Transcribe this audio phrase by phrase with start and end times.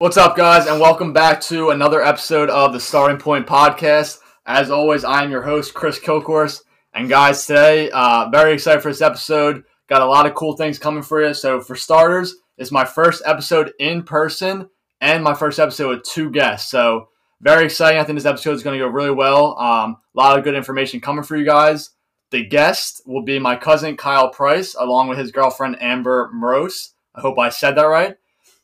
[0.00, 4.20] What's up, guys, and welcome back to another episode of the Starting Point Podcast.
[4.46, 6.62] As always, I am your host, Chris Kilcourse.
[6.94, 9.64] And, guys, today, uh, very excited for this episode.
[9.88, 11.34] Got a lot of cool things coming for you.
[11.34, 14.70] So, for starters, it's my first episode in person
[15.00, 16.70] and my first episode with two guests.
[16.70, 17.08] So,
[17.40, 17.98] very exciting.
[17.98, 19.58] I think this episode is going to go really well.
[19.58, 21.90] Um, a lot of good information coming for you guys.
[22.30, 26.92] The guest will be my cousin Kyle Price, along with his girlfriend Amber Mross.
[27.16, 28.14] I hope I said that right.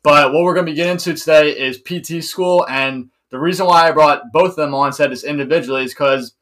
[0.04, 2.66] But what we're going to be getting into today is PT school.
[2.68, 6.34] And the reason why I brought both of them on said this individually is because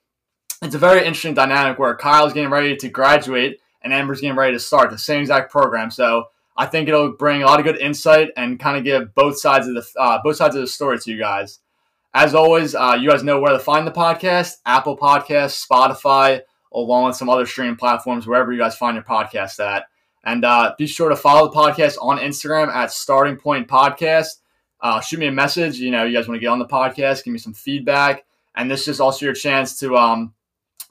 [0.60, 4.52] it's a very interesting dynamic where Kyle's getting ready to graduate and Amber's getting ready
[4.52, 5.92] to start the same exact program.
[5.92, 6.24] So
[6.56, 9.68] I think it'll bring a lot of good insight and kind of give both sides
[9.68, 11.60] of the uh, both sides of the story to you guys.
[12.14, 16.40] As always, uh, you guys know where to find the podcast: Apple Podcasts, Spotify,
[16.72, 19.84] along with some other streaming platforms, wherever you guys find your podcast at.
[20.24, 24.38] And uh, be sure to follow the podcast on Instagram at Starting Point Podcast.
[24.80, 25.78] Uh, shoot me a message.
[25.78, 28.24] You know, you guys want to get on the podcast, give me some feedback.
[28.54, 30.34] And this is also your chance to um,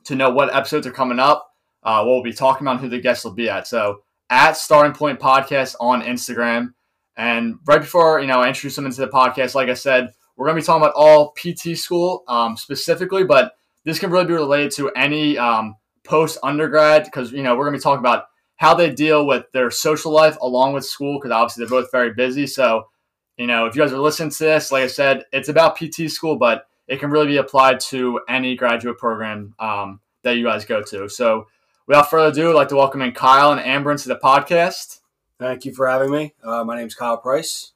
[0.05, 2.99] to know what episodes are coming up, uh, what we'll be talking about, who the
[2.99, 3.67] guests will be at.
[3.67, 6.73] So at Starting Point Podcast on Instagram.
[7.17, 10.47] And right before you know I introduce them into the podcast, like I said, we're
[10.47, 14.33] going to be talking about all PT school um, specifically, but this can really be
[14.33, 18.25] related to any um, post undergrad because you know we're going to be talking about
[18.61, 22.13] how they deal with their social life along with school because obviously they're both very
[22.13, 22.45] busy.
[22.45, 22.89] So,
[23.35, 26.11] you know, if you guys are listening to this, like I said, it's about PT
[26.11, 30.63] school, but it can really be applied to any graduate program um, that you guys
[30.63, 31.09] go to.
[31.09, 31.47] So,
[31.87, 34.99] without further ado, I'd like to welcome in Kyle and Amber into the podcast.
[35.39, 36.35] Thank you for having me.
[36.43, 37.71] Uh, my name is Kyle Price.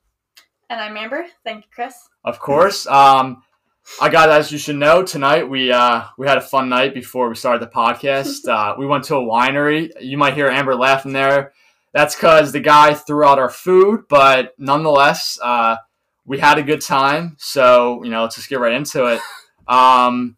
[0.69, 1.25] And I'm Amber.
[1.44, 1.95] Thank you, Chris.
[2.23, 2.86] Of course.
[2.86, 3.41] Um,
[4.02, 5.50] I got as you should know tonight.
[5.50, 8.47] We uh, we had a fun night before we started the podcast.
[8.55, 9.91] Uh, we went to a winery.
[10.00, 11.53] You might hear Amber laughing there.
[11.94, 15.78] That's because the guy threw out our food, but nonetheless, uh,
[16.25, 17.36] we had a good time.
[17.38, 19.22] So you know, let's just get right into it.
[19.68, 20.38] Um,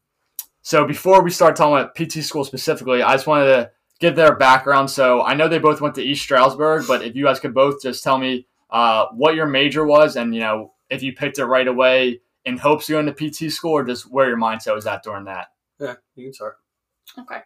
[0.62, 4.38] so before we start talking about PT school specifically, I just wanted to give their
[4.38, 4.90] background.
[4.90, 7.82] So I know they both went to East Stroudsburg, but if you guys could both
[7.82, 11.46] just tell me uh, what your major was, and you know if you picked it
[11.46, 14.88] right away in hopes you're going to PT school, or just where your mindset was
[14.88, 15.48] at during that?
[15.80, 16.56] Yeah, you can start.
[17.20, 17.42] Okay.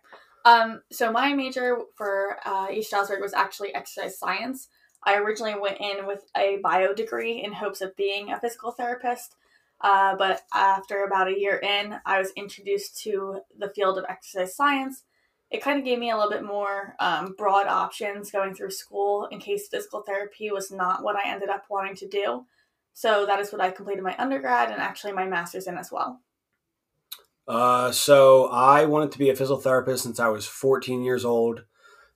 [0.46, 4.68] Um, so my major for uh, East Stroudsburg was actually exercise science.
[5.04, 9.36] I originally went in with a bio degree in hopes of being a physical therapist.
[9.82, 14.56] Uh, but after about a year in, I was introduced to the field of exercise
[14.56, 15.04] science.
[15.50, 19.28] It kind of gave me a little bit more um, broad options going through school
[19.32, 22.46] in case physical therapy was not what I ended up wanting to do.
[22.94, 26.22] So that is what I completed my undergrad and actually my master's in as well.
[27.48, 31.66] Uh, so I wanted to be a physical therapist since I was 14 years old.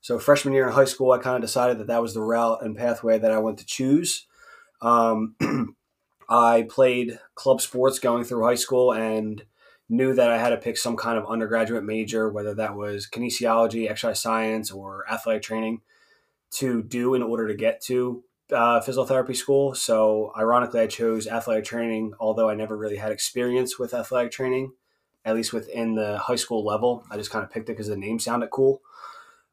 [0.02, 2.64] So freshman year in high school, I kind of decided that that was the route
[2.64, 4.28] and pathway that I wanted to choose.
[4.82, 5.36] Um,
[6.30, 9.44] I played club sports going through high school and
[9.90, 13.90] knew that I had to pick some kind of undergraduate major, whether that was kinesiology,
[13.90, 15.82] exercise science, or athletic training,
[16.52, 19.74] to do in order to get to uh, physical therapy school.
[19.74, 24.74] So, ironically, I chose athletic training, although I never really had experience with athletic training,
[25.24, 27.06] at least within the high school level.
[27.10, 28.82] I just kind of picked it because the name sounded cool.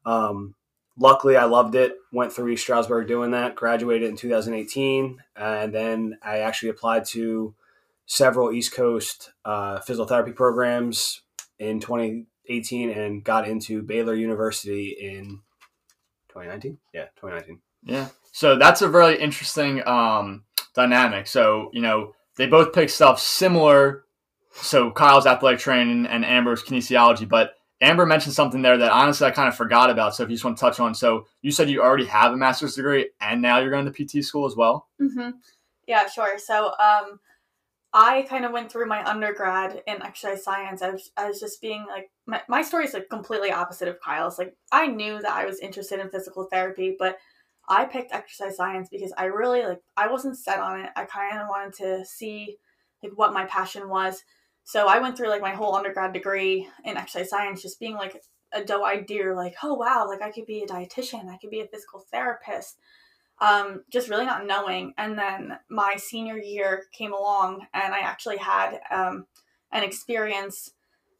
[0.05, 0.55] Um,
[0.97, 1.95] luckily, I loved it.
[2.11, 3.55] Went through East Stroudsburg doing that.
[3.55, 7.55] Graduated in 2018, and then I actually applied to
[8.05, 11.21] several East Coast uh, physical therapy programs
[11.57, 15.41] in 2018, and got into Baylor University in
[16.29, 16.77] 2019.
[16.93, 17.59] Yeah, 2019.
[17.85, 18.09] Yeah.
[18.31, 21.27] So that's a really interesting um, dynamic.
[21.27, 24.05] So, you know, they both pick stuff similar.
[24.53, 29.31] So Kyle's athletic training and Amber's kinesiology, but Amber mentioned something there that honestly I
[29.31, 30.15] kind of forgot about.
[30.15, 32.37] So if you just want to touch on, so you said you already have a
[32.37, 34.87] master's degree and now you're going to PT school as well.
[35.01, 35.31] Mm-hmm.
[35.87, 36.39] Yeah, sure.
[36.39, 37.19] So um,
[37.93, 40.81] I kind of went through my undergrad in exercise science.
[40.81, 43.99] I was, I was just being like, my, my story is like completely opposite of
[43.99, 44.39] Kyle's.
[44.39, 47.17] Like I knew that I was interested in physical therapy, but
[47.67, 50.89] I picked exercise science because I really like I wasn't set on it.
[50.95, 52.57] I kind of wanted to see
[53.01, 54.23] like what my passion was.
[54.65, 58.21] So I went through like my whole undergrad degree in exercise science just being like
[58.53, 61.61] a doe-eyed deer like, "Oh wow, like I could be a dietitian, I could be
[61.61, 62.77] a physical therapist."
[63.39, 64.93] Um, just really not knowing.
[64.97, 69.25] And then my senior year came along and I actually had um,
[69.71, 70.71] an experience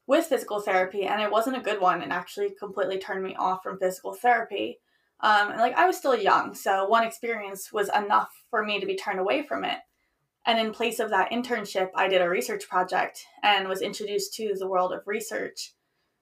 [0.05, 3.63] with physical therapy and it wasn't a good one and actually completely turned me off
[3.63, 4.79] from physical therapy.
[5.23, 8.85] Um, and like I was still young, so one experience was enough for me to
[8.85, 9.79] be turned away from it.
[10.45, 14.53] And in place of that internship, I did a research project and was introduced to
[14.59, 15.73] the world of research.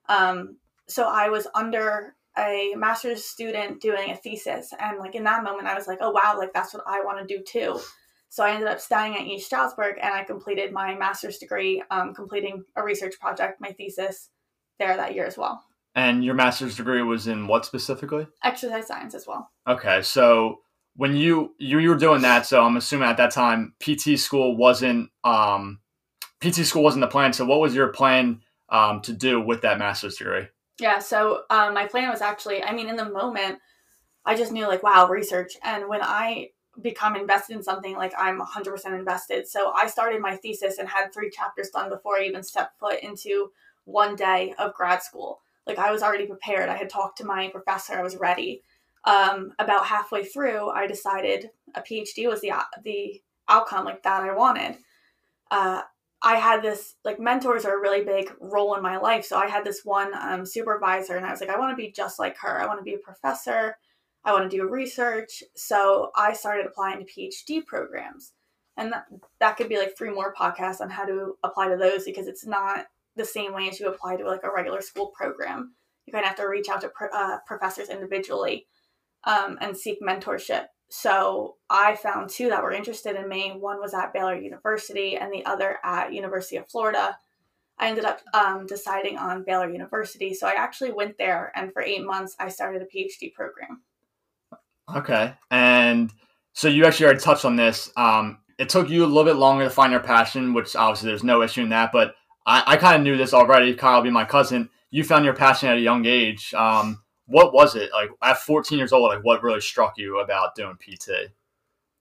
[0.08, 0.58] Um,
[0.88, 5.68] so I was under a master's student doing a thesis, and like in that moment,
[5.68, 7.80] I was like, oh wow, like that's what I want to do too.
[8.30, 12.14] So I ended up staying at East Stroudsburg and I completed my master's degree, um,
[12.14, 14.30] completing a research project, my thesis
[14.80, 15.66] there that year as well.
[15.94, 18.28] And your master's degree was in what specifically?
[18.44, 19.52] Exercise science as well.
[19.68, 20.60] Okay, so
[20.96, 24.56] when you you, you were doing that, so I'm assuming at that time PT school
[24.56, 25.80] wasn't um,
[26.42, 27.34] PT school wasn't the plan.
[27.34, 30.48] So what was your plan um, to do with that master's degree?
[30.80, 33.60] Yeah, so um, my plan was actually, I mean, in the moment,
[34.26, 35.54] I just knew like, wow, research.
[35.64, 36.50] And when I
[36.82, 39.48] become invested in something, like I'm 100% invested.
[39.48, 43.02] So I started my thesis and had three chapters done before I even stepped foot
[43.04, 43.52] into
[43.86, 45.42] one day of grad school.
[45.68, 46.70] Like I was already prepared.
[46.70, 47.94] I had talked to my professor.
[47.94, 48.62] I was ready.
[49.04, 52.52] Um, about halfway through, I decided a PhD was the
[52.84, 54.78] the outcome like that I wanted.
[55.50, 55.82] Uh,
[56.24, 59.26] I had this like mentors are a really big role in my life.
[59.26, 61.92] So I had this one um, supervisor, and I was like, I want to be
[61.92, 62.62] just like her.
[62.62, 63.76] I want to be a professor.
[64.24, 65.44] I want to do research.
[65.56, 68.34] So I started applying to PhD programs.
[68.78, 69.06] And that,
[69.40, 72.46] that could be like three more podcasts on how to apply to those because it's
[72.46, 72.86] not
[73.16, 75.74] the same way as you apply to like a regular school program.
[76.06, 78.68] You kind of have to reach out to pro- uh, professors individually
[79.26, 80.66] um, and seek mentorship.
[80.90, 83.52] So I found two that were interested in me.
[83.58, 87.18] One was at Baylor University and the other at University of Florida.
[87.80, 90.34] I ended up um, deciding on Baylor University.
[90.34, 93.82] So I actually went there and for eight months I started a PhD program.
[94.94, 95.34] Okay.
[95.50, 96.12] And
[96.54, 97.92] so you actually already touched on this.
[97.96, 101.24] Um, it took you a little bit longer to find your passion, which obviously there's
[101.24, 101.92] no issue in that.
[101.92, 102.16] But
[102.46, 103.74] I, I kind of knew this already.
[103.74, 106.54] Kyle being my cousin, you found your passion at a young age.
[106.54, 109.10] Um, what was it like at 14 years old?
[109.10, 111.32] Like what really struck you about doing PT?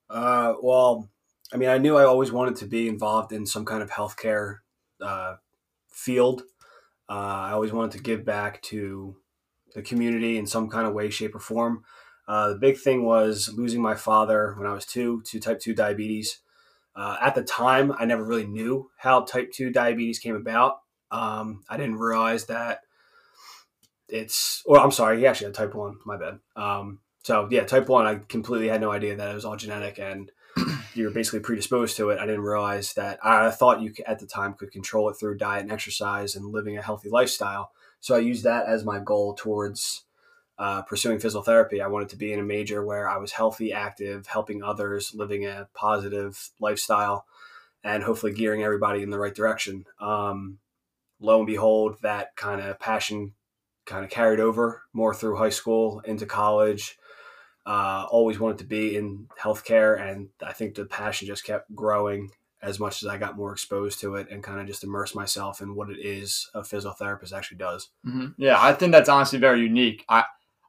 [0.09, 1.09] Uh, well,
[1.53, 4.59] I mean, I knew I always wanted to be involved in some kind of healthcare
[5.01, 5.37] uh,
[5.89, 6.43] field.
[7.09, 7.13] Uh,
[7.49, 9.17] I always wanted to give back to
[9.75, 11.85] the community in some kind of way, shape, or form.
[12.27, 15.75] Uh, the big thing was losing my father when I was two to type 2
[15.75, 16.39] diabetes.
[16.95, 20.81] Uh, at the time, I never really knew how type 2 diabetes came about.
[21.11, 22.81] Um, I didn't realize that
[24.09, 26.41] it's, or I'm sorry, he actually had type 1, my bad.
[26.57, 29.99] Um, so, yeah, type 1, I completely had no idea that it was all genetic
[29.99, 30.31] and
[30.95, 32.19] you're basically predisposed to it.
[32.19, 33.19] I didn't realize that.
[33.25, 36.77] I thought you at the time could control it through diet and exercise and living
[36.77, 37.71] a healthy lifestyle.
[38.01, 40.05] So I used that as my goal towards
[40.61, 41.81] uh, pursuing physical therapy.
[41.81, 45.47] I wanted to be in a major where I was healthy, active, helping others, living
[45.47, 47.25] a positive lifestyle,
[47.83, 49.87] and hopefully gearing everybody in the right direction.
[49.99, 50.59] Um,
[51.19, 53.33] lo and behold, that kind of passion
[53.87, 56.99] kind of carried over more through high school into college.
[57.65, 62.33] Uh, always wanted to be in healthcare, and I think the passion just kept growing
[62.61, 65.63] as much as I got more exposed to it and kind of just immerse myself
[65.63, 67.89] in what it is a physical therapist actually does.
[68.06, 68.43] Mm-hmm.
[68.43, 70.05] Yeah, I think that's honestly very unique.
[70.06, 70.25] I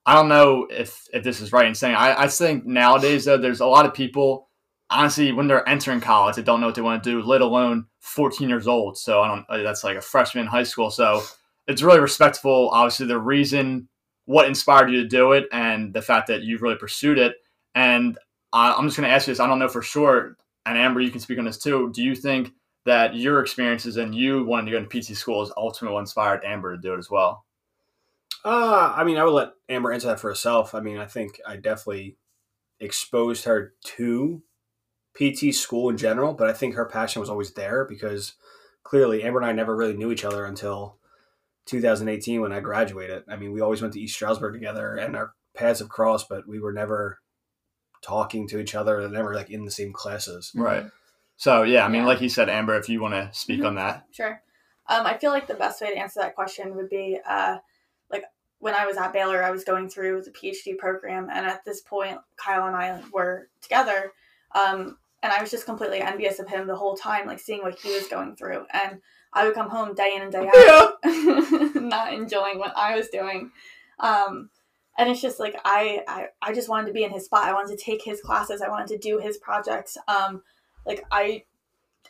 [0.05, 3.37] I don't know if, if this is right in saying I, I think nowadays though
[3.37, 4.47] there's a lot of people
[4.89, 7.85] honestly when they're entering college they don't know what they want to do, let alone
[7.99, 8.97] 14 years old.
[8.97, 10.89] So I don't uh, that's like a freshman in high school.
[10.89, 11.21] So
[11.67, 12.69] it's really respectful.
[12.69, 13.87] Obviously the reason
[14.25, 17.35] what inspired you to do it and the fact that you've really pursued it.
[17.75, 18.17] And
[18.53, 19.39] I, I'm just going to ask you this.
[19.39, 20.37] I don't know for sure.
[20.65, 21.91] And Amber, you can speak on this too.
[21.93, 22.53] Do you think
[22.85, 26.43] that your experiences and you wanting to go into PT school has ultimately what inspired
[26.43, 27.45] Amber to do it as well?
[28.43, 30.73] Uh, I mean, I would let Amber answer that for herself.
[30.73, 32.17] I mean, I think I definitely
[32.79, 34.41] exposed her to
[35.13, 38.33] PT school in general, but I think her passion was always there because
[38.83, 40.97] clearly Amber and I never really knew each other until
[41.67, 43.23] 2018 when I graduated.
[43.29, 46.47] I mean, we always went to East Stroudsburg together and our paths have crossed, but
[46.47, 47.19] we were never
[48.01, 50.51] talking to each other and never like in the same classes.
[50.55, 50.85] Right.
[51.37, 52.07] So, yeah, I mean, Yeah.
[52.07, 53.67] like you said, Amber, if you want to speak Mhm.
[53.67, 54.05] on that.
[54.11, 54.41] Sure.
[54.87, 57.59] Um, I feel like the best way to answer that question would be uh,
[58.09, 58.23] like
[58.61, 61.81] when I was at Baylor, I was going through the PhD program, and at this
[61.81, 64.13] point, Kyle and I were together.
[64.53, 67.77] Um, and I was just completely envious of him the whole time, like seeing what
[67.79, 68.65] he was going through.
[68.71, 69.01] And
[69.33, 70.93] I would come home day in and day out,
[71.75, 73.51] not enjoying what I was doing.
[73.99, 74.49] Um,
[74.97, 77.45] and it's just like I, I, I just wanted to be in his spot.
[77.45, 78.61] I wanted to take his classes.
[78.61, 79.97] I wanted to do his projects.
[80.07, 80.43] Um,
[80.85, 81.45] like I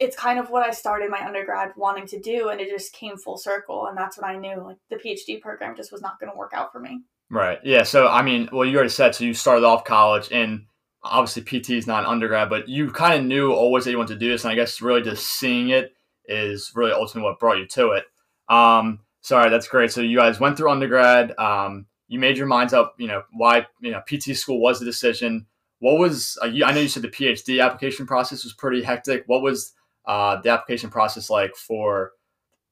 [0.01, 3.17] it's kind of what I started my undergrad wanting to do, and it just came
[3.17, 3.85] full circle.
[3.85, 6.53] And that's when I knew like the PhD program just was not going to work
[6.55, 7.03] out for me.
[7.29, 7.59] Right.
[7.63, 7.83] Yeah.
[7.83, 10.65] So, I mean, well, you already said, so you started off college and
[11.03, 14.15] obviously PT is not an undergrad, but you kind of knew always that you wanted
[14.15, 14.43] to do this.
[14.43, 15.93] And I guess really just seeing it
[16.25, 18.05] is really ultimately what brought you to it.
[18.49, 19.91] Um, sorry, that's great.
[19.91, 21.37] So you guys went through undergrad.
[21.37, 24.85] Um, you made your minds up, you know, why, you know, PT school was the
[24.85, 25.45] decision.
[25.77, 29.23] What was, uh, I know you said the PhD application process was pretty hectic.
[29.27, 29.73] What was
[30.05, 32.11] uh, the application process like for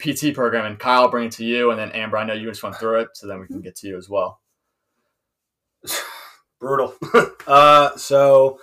[0.02, 0.66] PT program?
[0.66, 1.72] And Kyle, I'll bring it to you.
[1.72, 3.10] And then Amber, I know you just went through it.
[3.14, 4.40] So then we can get to you as well.
[6.60, 6.94] Brutal.
[7.48, 8.60] uh, so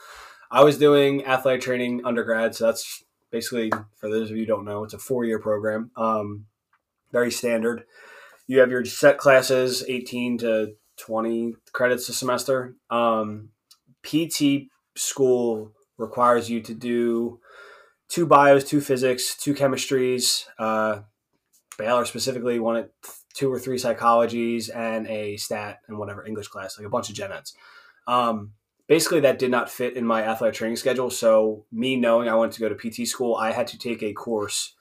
[0.51, 4.65] I was doing athletic training undergrad, so that's basically for those of you who don't
[4.65, 5.91] know, it's a four year program.
[5.97, 6.47] Um,
[7.13, 7.85] very standard.
[8.47, 12.77] You have your set classes, eighteen to twenty credits a semester.
[12.91, 13.51] Um,
[14.03, 17.41] PT school requires you to do
[18.09, 20.47] two bios, two physics, two chemistries.
[20.59, 21.01] Uh,
[21.79, 22.89] Baylor specifically wanted
[23.35, 27.15] two or three psychologies and a stat and whatever English class, like a bunch of
[27.15, 27.55] gen eds.
[28.07, 28.53] Um,
[28.89, 31.11] basically, that did not fit in my athletic training schedule.
[31.11, 34.15] So, me knowing I wanted to go to PT school, I had to take a
[34.15, 34.75] course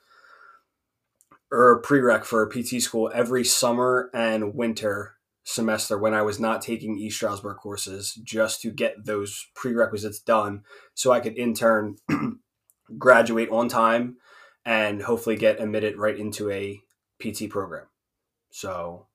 [1.50, 6.60] or a prereq for PT school every summer and winter semester when I was not
[6.60, 10.62] taking East Stroudsburg courses just to get those prerequisites done
[10.94, 11.96] so I could intern,
[12.98, 14.16] graduate on time,
[14.64, 16.80] and hopefully get admitted right into a
[17.20, 17.86] PT program.
[18.50, 19.06] So,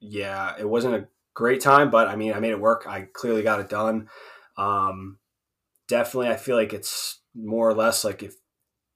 [0.00, 2.84] yeah, it wasn't a great time, but I mean, I made it work.
[2.86, 4.08] I clearly got it done.
[4.56, 5.18] Um,
[5.88, 8.34] definitely, I feel like it's more or less like if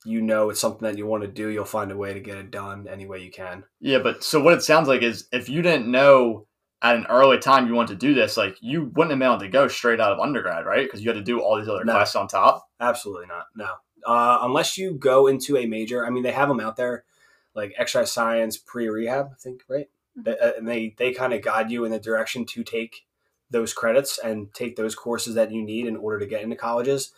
[0.05, 2.37] you know it's something that you want to do, you'll find a way to get
[2.37, 3.65] it done any way you can.
[3.81, 6.47] Yeah, but so what it sounds like is if you didn't know
[6.83, 9.39] at an early time you want to do this, like you wouldn't have been able
[9.39, 10.87] to go straight out of undergrad, right?
[10.87, 11.93] Because you had to do all these other No.
[11.95, 12.67] classes on top.
[12.81, 13.47] Absolutely not.
[13.57, 13.71] No.
[14.07, 16.07] Uh, unless you go into a major.
[16.07, 17.05] I mean, they have them out there,
[17.55, 19.89] like exercise science pre rehab, I think, right?
[20.17, 23.07] They- uh, And they, they kind of guide you in the direction to take
[23.51, 27.13] those credits and take those courses that you need in order to get into colleges.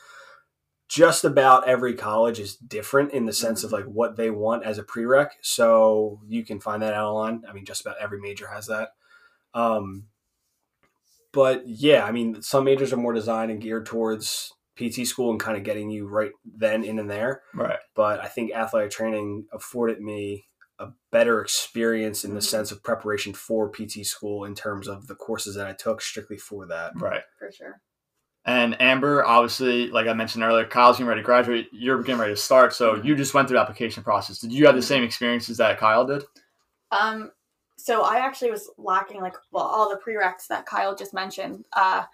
[0.88, 4.78] Just about every college is different in the sense of like what they want as
[4.78, 5.31] a prereq.
[5.43, 7.43] So you can find that out online.
[7.49, 8.90] I mean, just about every major has that.
[9.52, 10.05] Um,
[11.33, 15.40] but yeah, I mean, some majors are more designed and geared towards PT school and
[15.40, 17.42] kind of getting you right then in and there.
[17.54, 17.78] Right.
[17.95, 20.47] But I think athletic training afforded me
[20.78, 25.14] a better experience in the sense of preparation for PT school in terms of the
[25.14, 26.92] courses that I took strictly for that.
[26.97, 27.23] Right.
[27.38, 27.80] for sure.
[28.45, 31.68] And Amber, obviously, like I mentioned earlier, Kyle's getting ready to graduate.
[31.73, 32.75] You're getting ready to start.
[32.75, 34.38] So you just went through the application process.
[34.38, 36.23] Did you have the same experiences that Kyle did?
[36.92, 37.33] Um,
[37.76, 41.64] so I actually was lacking like well all the prereqs that Kyle just mentioned.
[41.73, 42.04] Uh,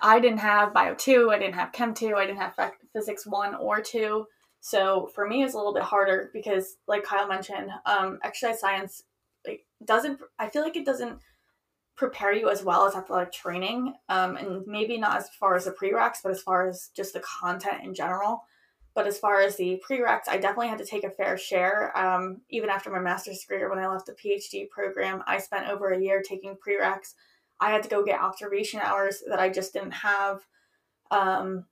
[0.00, 2.54] I didn't have bio two, I didn't have chem two, I didn't have
[2.92, 4.26] physics one or two.
[4.60, 9.02] So for me, it's a little bit harder because, like Kyle mentioned, um, exercise science
[9.46, 10.20] like doesn't.
[10.38, 11.18] I feel like it doesn't
[11.96, 15.70] prepare you as well as athletic training, um, and maybe not as far as the
[15.70, 18.42] prereqs, but as far as just the content in general.
[18.94, 21.96] But as far as the prereqs, I definitely had to take a fair share.
[21.98, 25.68] Um, even after my master's degree or when I left the PhD program, I spent
[25.68, 27.14] over a year taking prereqs.
[27.60, 30.40] I had to go get observation hours that I just didn't have.
[31.10, 31.66] Um,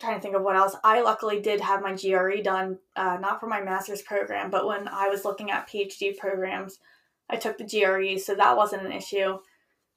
[0.00, 0.76] trying to think of what else.
[0.84, 4.88] I luckily did have my GRE done, uh, not for my master's program, but when
[4.88, 6.78] I was looking at PhD programs,
[7.30, 9.38] I took the GRE, so that wasn't an issue.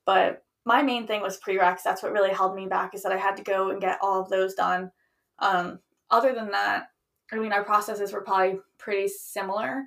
[0.06, 1.84] But my main thing was prereqs.
[1.84, 4.22] That's what really held me back is that I had to go and get all
[4.22, 4.92] of those done.
[5.40, 6.88] Um, other than that,
[7.32, 9.84] I mean, our processes were probably pretty similar.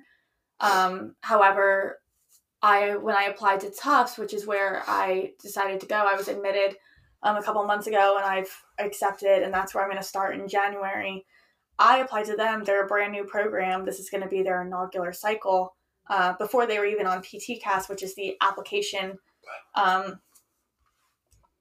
[0.59, 2.00] Um, however,
[2.61, 6.27] I when I applied to Tufts, which is where I decided to go, I was
[6.27, 6.77] admitted
[7.23, 10.35] um, a couple months ago, and I've accepted, and that's where I'm going to start
[10.35, 11.25] in January.
[11.79, 13.85] I applied to them; they're a brand new program.
[13.85, 15.75] This is going to be their inaugural cycle.
[16.09, 19.17] Uh, before they were even on PTCAS, which is the application,
[19.75, 20.19] um,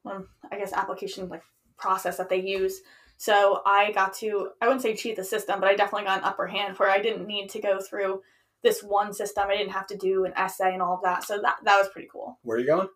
[0.05, 1.43] um, I guess application like
[1.79, 2.81] process that they use.
[3.17, 6.25] So I got to, I wouldn't say cheat the system, but I definitely got an
[6.25, 8.23] upper hand where I didn't need to go through
[8.63, 9.45] this one system.
[9.49, 11.25] I didn't have to do an essay and all of that.
[11.25, 12.39] So that, that was pretty cool.
[12.43, 12.89] Where are you going?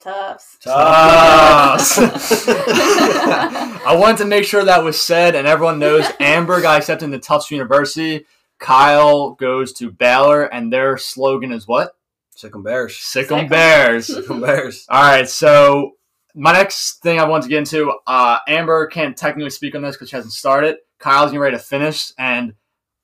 [0.00, 0.58] Tufts.
[0.60, 1.98] Tufts.
[1.98, 7.18] I wanted to make sure that was said, and everyone knows Amber got accepted into
[7.18, 8.24] Tufts University.
[8.60, 11.96] Kyle goes to Baylor, and their slogan is what?
[12.30, 12.96] Sick 'em Bears.
[12.96, 13.48] Sick 'em Sick 'em.
[13.48, 14.06] Bears.
[14.06, 14.86] Sick 'em Bears.
[14.88, 15.92] All right, so
[16.34, 19.96] my next thing I want to get into, uh, Amber can't technically speak on this
[19.96, 20.76] because she hasn't started.
[21.00, 22.54] Kyle's getting ready to finish, and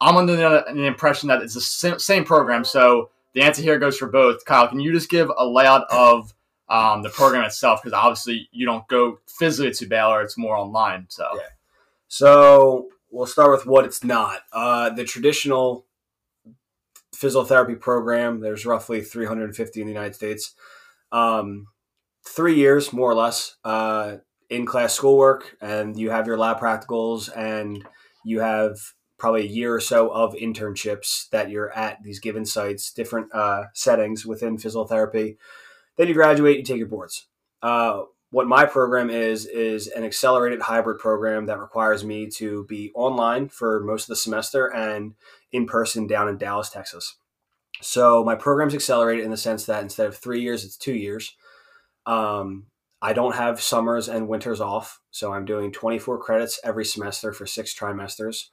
[0.00, 2.64] I'm under the, impression that it's the same, same program.
[2.64, 4.44] So the answer here goes for both.
[4.44, 6.32] Kyle, can you just give a layout of
[6.68, 7.82] um, the program itself?
[7.82, 11.06] Because obviously you don't go physically to Baylor; it's more online.
[11.08, 11.40] So Yeah.
[12.08, 14.40] So we'll start with what it's not.
[14.52, 15.86] Uh, the traditional
[17.14, 20.54] physiotherapy program, there's roughly 350 in the United States.
[21.12, 21.68] Um,
[22.26, 24.16] three years, more or less, uh,
[24.50, 27.86] in class schoolwork, and you have your lab practicals, and
[28.24, 28.76] you have
[29.24, 33.62] probably a year or so of internships that you're at these given sites, different uh,
[33.72, 35.38] settings within physical therapy.
[35.96, 37.26] Then you graduate, you take your boards.
[37.62, 42.92] Uh, what my program is is an accelerated hybrid program that requires me to be
[42.94, 45.14] online for most of the semester and
[45.52, 47.16] in person down in Dallas, Texas.
[47.80, 51.34] So my program's accelerated in the sense that instead of three years, it's two years.
[52.04, 52.66] Um,
[53.00, 57.46] I don't have summers and winters off, so I'm doing 24 credits every semester for
[57.46, 58.48] six trimesters.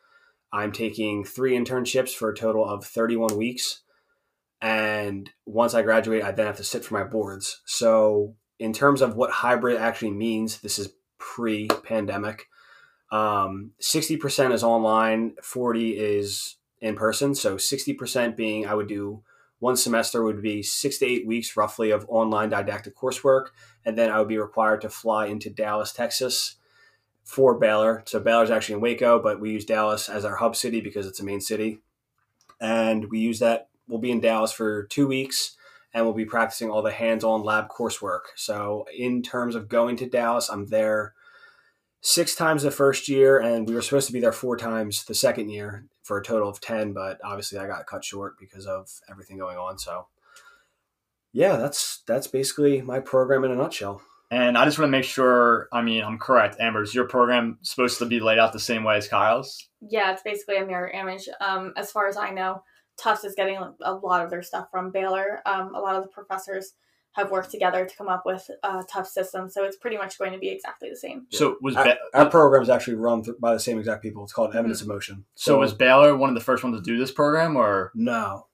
[0.54, 3.82] I'm taking three internships for a total of 31 weeks.
[4.62, 7.62] And once I graduate, I then have to sit for my boards.
[7.66, 12.48] So, in terms of what hybrid actually means, this is pre pandemic.
[13.12, 17.36] Um, 60% is online, 40 is in person.
[17.36, 19.24] So 60% being I would do
[19.60, 23.48] one semester would be six to eight weeks roughly of online didactic coursework.
[23.86, 26.56] And then I would be required to fly into Dallas, Texas
[27.24, 28.04] for Baylor.
[28.06, 31.20] So Baylor's actually in Waco, but we use Dallas as our hub city because it's
[31.20, 31.80] a main city.
[32.60, 35.56] And we use that, we'll be in Dallas for two weeks
[35.94, 38.22] and we'll be practicing all the hands on lab coursework.
[38.36, 41.14] So, in terms of going to Dallas, I'm there
[42.02, 45.14] six times the first year, and we were supposed to be there four times the
[45.14, 48.90] second year for a total of 10, but obviously I got cut short because of
[49.10, 49.78] everything going on.
[49.78, 50.08] So,
[51.34, 54.02] yeah, that's that's basically my program in a nutshell.
[54.32, 56.56] And I just want to make sure, I mean, I'm correct.
[56.60, 59.68] Amber, is your program supposed to be laid out the same way as Kyle's?
[59.82, 61.28] Yeah, it's basically a mirror image.
[61.42, 62.64] Um, as far as I know,
[62.98, 65.42] Tufts is getting a lot of their stuff from Baylor.
[65.46, 66.74] Um, a lot of the professors
[67.14, 70.32] have worked together to come up with a Tufts system, so it's pretty much going
[70.32, 71.28] to be exactly the same.
[71.30, 74.24] So was Our, Ba- our program is actually run th- by the same exact people.
[74.24, 75.26] It's called Evidence in Motion.
[75.36, 78.46] so was Baylor one of the first ones to do this program, or no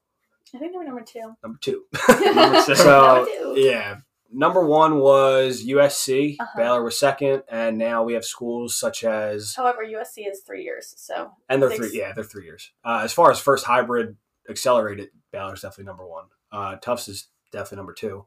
[0.55, 1.35] I think they were number two.
[1.43, 1.83] number two.
[2.09, 2.75] Number two.
[2.75, 3.53] so Number two.
[3.57, 3.97] yeah,
[4.31, 6.35] number one was USC.
[6.39, 6.51] Uh-huh.
[6.57, 10.93] Baylor was second, and now we have schools such as However, USC is three years,
[10.97, 11.89] so and they're Six.
[11.89, 11.99] three.
[11.99, 12.71] Yeah, they're three years.
[12.83, 14.17] Uh, as far as first hybrid
[14.49, 16.25] accelerated, Baylor's definitely number one.
[16.51, 18.25] Uh, Tufts is definitely number two.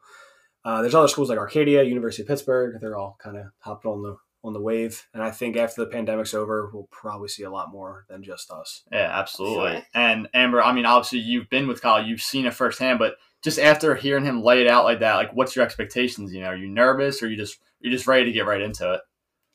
[0.64, 2.78] Uh, there's other schools like Arcadia, University of Pittsburgh.
[2.80, 5.90] They're all kind of hopped on the on the wave, and I think after the
[5.90, 8.83] pandemic's over, we'll probably see a lot more than just us.
[8.90, 9.73] yeah, absolutely.
[9.73, 9.83] Sure.
[9.92, 13.59] And Amber, I mean, obviously you've been with Kyle, you've seen it firsthand, but just
[13.59, 16.33] after hearing him lay it out like that, like what's your expectations?
[16.33, 18.93] You know, are you nervous, or you just you just ready to get right into
[18.95, 19.01] it?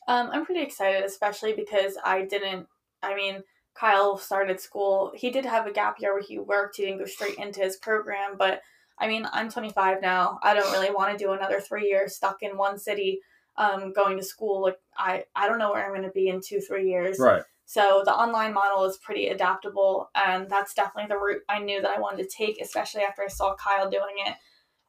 [0.08, 2.68] Um, I'm pretty excited, especially because I didn't.
[3.02, 3.44] I mean,
[3.76, 5.12] Kyle started school.
[5.16, 6.78] He did have a gap year where he worked.
[6.78, 8.62] He didn't go straight into his program, but
[8.98, 10.40] I mean, I'm 25 now.
[10.42, 13.20] I don't really want to do another three years stuck in one city,
[13.58, 14.62] um, going to school.
[14.62, 17.18] Like I, I don't know where I'm going to be in two, three years.
[17.20, 17.44] Right.
[17.66, 21.98] So the online model is pretty adaptable, and that's definitely the route I knew that
[21.98, 24.36] I wanted to take, especially after I saw Kyle doing it.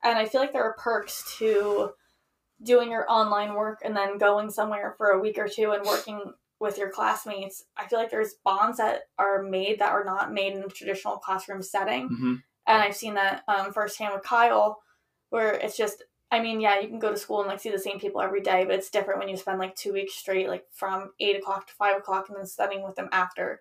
[0.04, 1.90] And I feel like there are perks to
[2.62, 6.20] doing your online work and then going somewhere for a week or two and working
[6.58, 7.64] with your classmates.
[7.76, 11.16] I feel like there's bonds that are made that are not made in a traditional
[11.16, 12.08] classroom setting.
[12.08, 12.34] hmm
[12.66, 14.80] And I've seen that um, firsthand with Kyle,
[15.30, 17.78] where it's just, I mean, yeah, you can go to school and like see the
[17.78, 20.64] same people every day, but it's different when you spend like two weeks straight, like
[20.72, 23.60] from eight o'clock to five o'clock, and then studying with them after.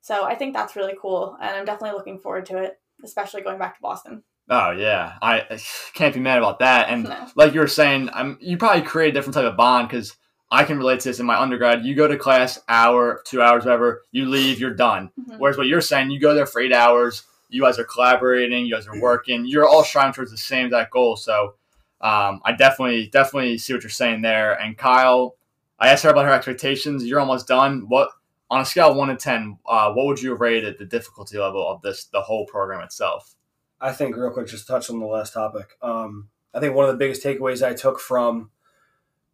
[0.00, 3.58] So I think that's really cool, and I'm definitely looking forward to it, especially going
[3.58, 4.22] back to Boston.
[4.48, 5.58] Oh yeah, I I
[5.94, 6.88] can't be mad about that.
[6.88, 7.26] And No.
[7.36, 10.16] like you were saying, I'm you probably create a different type of bond because
[10.50, 11.84] I can relate to this in my undergrad.
[11.84, 14.02] You go to class hour, two hours, whatever.
[14.12, 15.10] You leave, you're done.
[15.18, 15.38] Mhm.
[15.38, 17.24] Whereas what you're saying, you go there for eight hours.
[17.48, 18.64] You guys are collaborating.
[18.64, 19.44] You guys are working.
[19.44, 21.16] You're all striving towards the same exact goal.
[21.16, 21.54] So
[22.00, 24.54] um, I definitely definitely see what you're saying there.
[24.54, 25.36] And Kyle,
[25.78, 27.04] I asked her about her expectations.
[27.04, 27.86] You're almost done.
[27.88, 28.10] What
[28.50, 31.38] on a scale of one to ten, uh, what would you have rated the difficulty
[31.38, 33.34] level of this the whole program itself?
[33.80, 35.76] I think real quick, just to touch on the last topic.
[35.82, 38.50] Um, I think one of the biggest takeaways I took from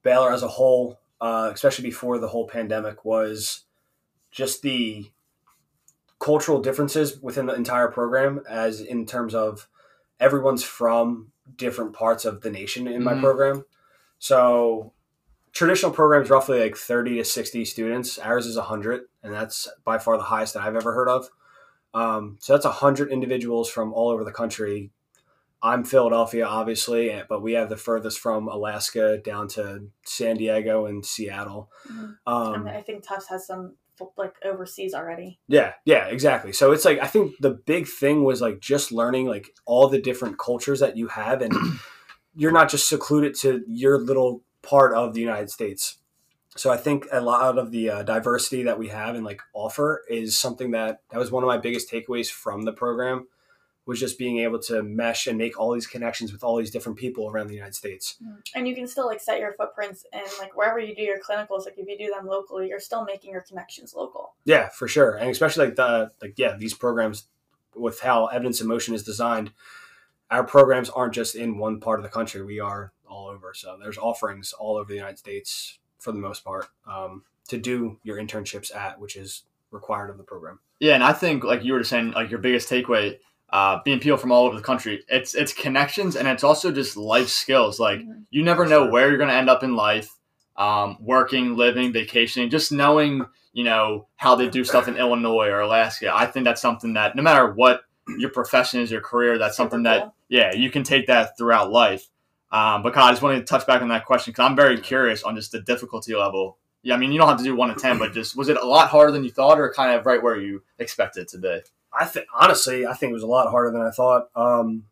[0.02, 3.62] Baylor as a whole, uh, especially before the whole pandemic, was
[4.30, 5.10] just the
[6.18, 9.68] cultural differences within the entire program, as in terms of
[10.20, 13.20] everyone's from different parts of the nation in my Mhm.
[13.20, 13.64] program.
[14.18, 14.92] So
[15.52, 20.16] traditional programs roughly like 30 to 60 students ours is 100 and that's by far
[20.16, 21.28] the highest that i've ever heard of
[21.92, 24.90] um, so that's 100 individuals from all over the country
[25.62, 30.86] i'm philadelphia obviously eh, but we have the furthest from alaska down to san diego
[30.86, 32.16] and seattle Mhm.
[32.26, 33.76] um, and I think Tufts has some
[34.16, 35.38] like overseas already.
[35.48, 36.52] yeah, yeah, exactly.
[36.52, 40.00] So it's like I think the big thing was like just learning like all the
[40.00, 41.52] different cultures that you have, and
[42.34, 45.98] you're not just secluded to your little part of the United States.
[46.56, 50.02] So I think a lot of the uh, diversity that we have and like offer
[50.08, 53.26] is something that that was one of my biggest takeaways from the program
[53.84, 56.96] was just being able to mesh and make all these connections with all these different
[56.96, 58.16] people around the United States.
[58.54, 61.64] And you can still like set your footprints and like wherever you do your clinicals,
[61.64, 64.34] like if you do them locally, you're still making your connections local.
[64.44, 67.26] Yeah, for sure, and especially like the like yeah these programs
[67.74, 69.52] with how evidence in motion is designed,
[70.30, 72.42] our programs aren't just in one part of the country.
[72.42, 73.52] We are all over.
[73.54, 77.98] So there's offerings all over the United States for the most part um, to do
[78.02, 80.60] your internships at, which is required of the program.
[80.80, 83.18] Yeah, and I think like you were just saying, like your biggest takeaway.
[83.52, 85.04] Uh, being people from all over the country.
[85.08, 87.78] It's it's connections and it's also just life skills.
[87.78, 90.18] Like you never know where you're going to end up in life,
[90.56, 92.48] um, working, living, vacationing.
[92.48, 96.10] Just knowing, you know, how they do stuff in Illinois or Alaska.
[96.14, 97.82] I think that's something that no matter what
[98.18, 102.08] your profession is, your career, that's something that yeah, you can take that throughout life.
[102.50, 104.78] Um, but Kyle, I just wanted to touch back on that question because I'm very
[104.78, 106.56] curious on just the difficulty level.
[106.82, 108.56] Yeah, I mean, you don't have to do one to ten, but just was it
[108.56, 111.38] a lot harder than you thought, or kind of right where you expected it to
[111.38, 111.60] be?
[111.98, 114.28] I think honestly, I think it was a lot harder than I thought.
[114.34, 114.84] Um,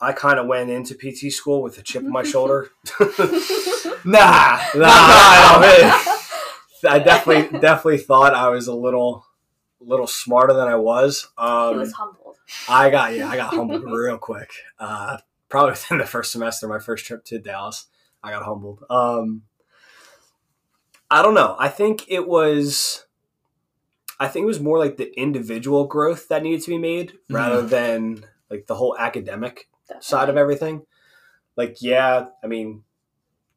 [0.00, 2.70] I kind of went into PT school with a chip on my shoulder.
[4.04, 5.92] Nah, Nah, nah, man.
[6.88, 9.24] I definitely definitely thought I was a little
[9.80, 11.28] little smarter than I was.
[11.36, 12.36] he Um, was humbled.
[12.68, 14.50] I got yeah, I got humbled real quick.
[14.78, 17.86] Uh, probably within the first semester, my first trip to Dallas,
[18.22, 18.84] I got humbled.
[18.88, 19.42] Um,
[21.10, 21.56] I don't know.
[21.58, 23.04] I think it was.
[24.20, 27.62] I think it was more like the individual growth that needed to be made rather
[27.62, 29.68] than like the whole academic
[30.00, 30.82] side of everything.
[31.56, 32.84] Like, yeah, I mean,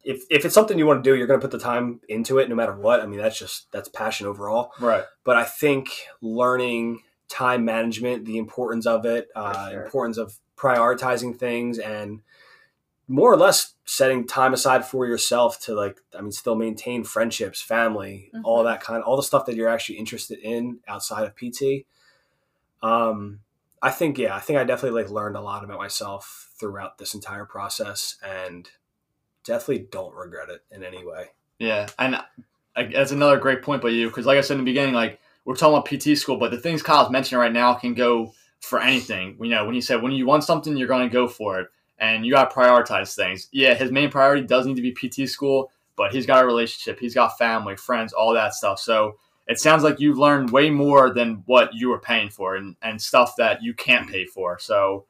[0.03, 2.39] if if it's something you want to do, you're going to put the time into
[2.39, 3.01] it, no matter what.
[3.01, 5.03] I mean, that's just that's passion overall right.
[5.23, 5.89] but I think
[6.21, 9.83] learning time management, the importance of it, uh, sure.
[9.83, 12.21] importance of prioritizing things, and
[13.07, 17.61] more or less setting time aside for yourself to like, I mean, still maintain friendships,
[17.61, 18.65] family, all Mhm.
[18.67, 21.85] that kind, all the stuff that you're actually interested in outside of PT.
[22.81, 23.41] Um,
[23.81, 27.13] I think, yeah, I think I definitely like learned a lot about myself throughout this
[27.13, 28.69] entire process, and
[29.43, 31.31] definitely don't regret it in any way.
[31.59, 32.17] Yeah, and
[32.75, 35.19] I, that's another great point by you because, like I said in the beginning, like
[35.45, 38.79] we're talking about PT school, but the things Kyle's mentioning right now can go for
[38.79, 39.37] anything.
[39.41, 41.67] You know, when he said when you want something, you're going to go for it,
[42.01, 43.47] and you got to prioritize things.
[43.53, 46.99] Yeah, his main priority does need to be PT school, but he's got a relationship,
[46.99, 48.79] he's got family, friends, all that stuff.
[48.79, 52.75] So it sounds like you've learned way more than what you were paying for, and
[52.81, 54.59] and stuff that you can't pay for.
[54.59, 55.05] So.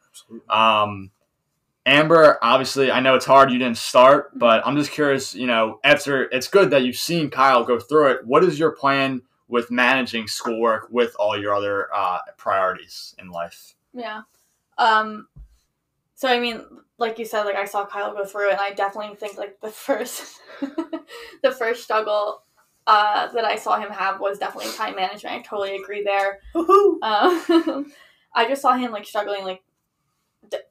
[0.50, 1.10] Um,
[1.88, 3.50] Amber, obviously, I know it's hard.
[3.50, 5.34] You didn't start, but I'm just curious.
[5.34, 8.26] You know, after it's good that you've seen Kyle go through it.
[8.28, 13.74] What is your plan with managing schoolwork with all your other uh, priorities in life?
[13.94, 14.22] Yeah.
[14.78, 15.28] Um
[16.22, 16.62] so I mean,
[17.00, 19.60] like you said, like I saw Kyle go through it and I definitely think like
[19.60, 20.40] the first
[21.42, 22.44] the first struggle
[22.86, 25.36] uh that I saw him have was definitely time management.
[25.36, 26.38] I totally agree there.
[26.54, 26.98] Woohoo!
[27.02, 27.92] Um
[28.36, 29.64] I just saw him like struggling like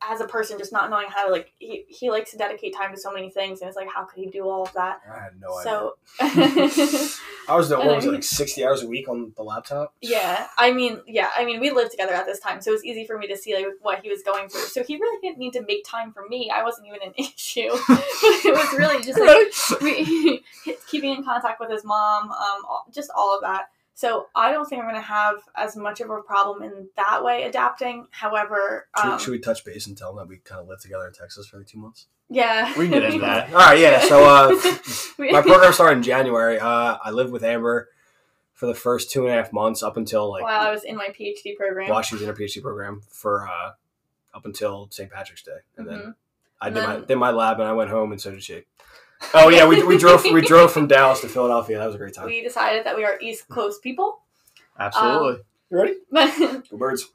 [0.02, 2.92] as a person just not knowing how to like he, he likes to dedicate time
[2.94, 5.00] to so many things and it's like how could he do all of that?
[5.10, 5.70] I had no idea.
[5.70, 5.96] so
[7.48, 9.94] I was doing what was it, like sixty hours a week on the laptop.
[10.00, 12.84] Yeah, I mean, yeah, I mean, we lived together at this time, so it was
[12.84, 14.62] easy for me to see like what he was going through.
[14.62, 16.50] So he really didn't need to make time for me.
[16.54, 17.60] I wasn't even an issue.
[17.70, 20.42] it was really just like we,
[20.88, 23.66] keeping in contact with his mom, um, all- just all of that.
[23.94, 27.22] So I don't think I'm going to have as much of a problem in that
[27.22, 28.06] way adapting.
[28.10, 30.68] However, Should, um, we, should we touch base and tell them that we kind of
[30.68, 32.06] lived together in Texas for like two months?
[32.30, 33.48] yeah, We can get into that.
[33.52, 34.00] All right, yeah.
[34.00, 34.50] So uh,
[35.18, 36.58] my program started in January.
[36.58, 37.88] Uh, I lived with Amber
[38.54, 40.96] for the first two and a half months up until like while I was in
[40.96, 41.90] my PhD program.
[41.90, 43.72] while she was in her PhD program for uh,
[44.32, 45.10] up until St.
[45.10, 46.14] Patrick's Day, and then Mhm.
[46.60, 48.42] I And did my then- did my lab and I went home, and so did
[48.42, 48.62] she.
[49.34, 51.78] Oh yeah, we, we drove we drove from Dallas to Philadelphia.
[51.78, 52.26] That was a great time.
[52.26, 54.22] We decided that we are East Coast people,
[54.80, 55.42] Absolutely.
[55.70, 55.94] You ready?
[56.10, 57.06] but Go birds.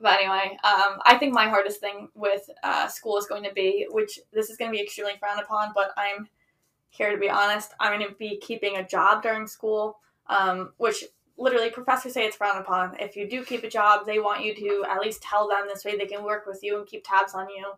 [0.00, 3.86] But anyway, um, I think my hardest thing with uh, school is going to be,
[3.90, 6.28] which this is going to be extremely frowned upon, but I'm
[6.90, 7.72] here to be honest.
[7.78, 11.04] I'm going to be keeping a job during school, um, which
[11.38, 12.96] literally professors say it's frowned upon.
[12.98, 15.84] If you do keep a job, they want you to at least tell them this
[15.84, 17.72] way they can work with you and keep tabs on you.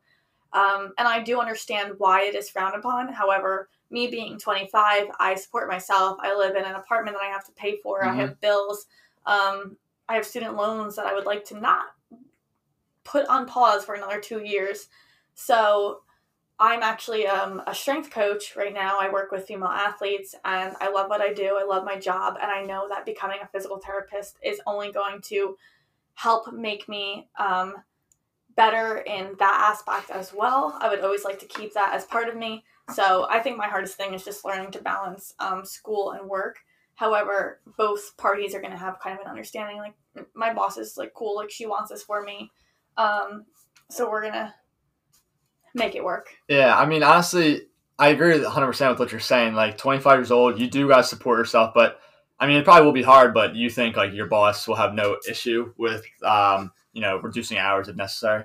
[0.54, 3.12] Um, and I do understand why it is frowned upon.
[3.12, 6.18] However, me being 25, I support myself.
[6.20, 8.04] I live in an apartment that I have to pay for.
[8.04, 8.86] I have bills.
[9.26, 9.76] Um,
[10.08, 11.86] I have student loans that I would like to not
[13.04, 14.88] put on pause for another two years.
[15.34, 16.00] So
[16.58, 18.98] I'm actually um, a strength coach right now.
[19.00, 21.58] I work with female athletes and I love what I do.
[21.60, 22.36] I love my job.
[22.40, 25.56] And I know that becoming a physical therapist is only going to
[26.14, 27.74] help make me um,
[28.56, 30.78] better in that aspect as well.
[30.80, 32.64] I would always like to keep that as part of me.
[32.92, 36.58] So I think my hardest thing is just learning to balance um, school and work.
[36.96, 39.78] However, both parties are going to have kind of an understanding.
[39.78, 39.94] Like
[40.34, 42.50] my boss is like cool, like she wants this for me.
[42.96, 43.46] Um,
[43.90, 44.54] so we're gonna
[45.74, 46.28] make it work.
[46.48, 47.62] Yeah, I mean, honestly,
[47.98, 49.54] I agree 100% with what you're saying.
[49.54, 52.00] Like, 25 years old, you do got to support yourself, but
[52.38, 54.94] I mean, it probably will be hard, but you think like your boss will have
[54.94, 58.44] no issue with, um, you know, reducing hours if necessary?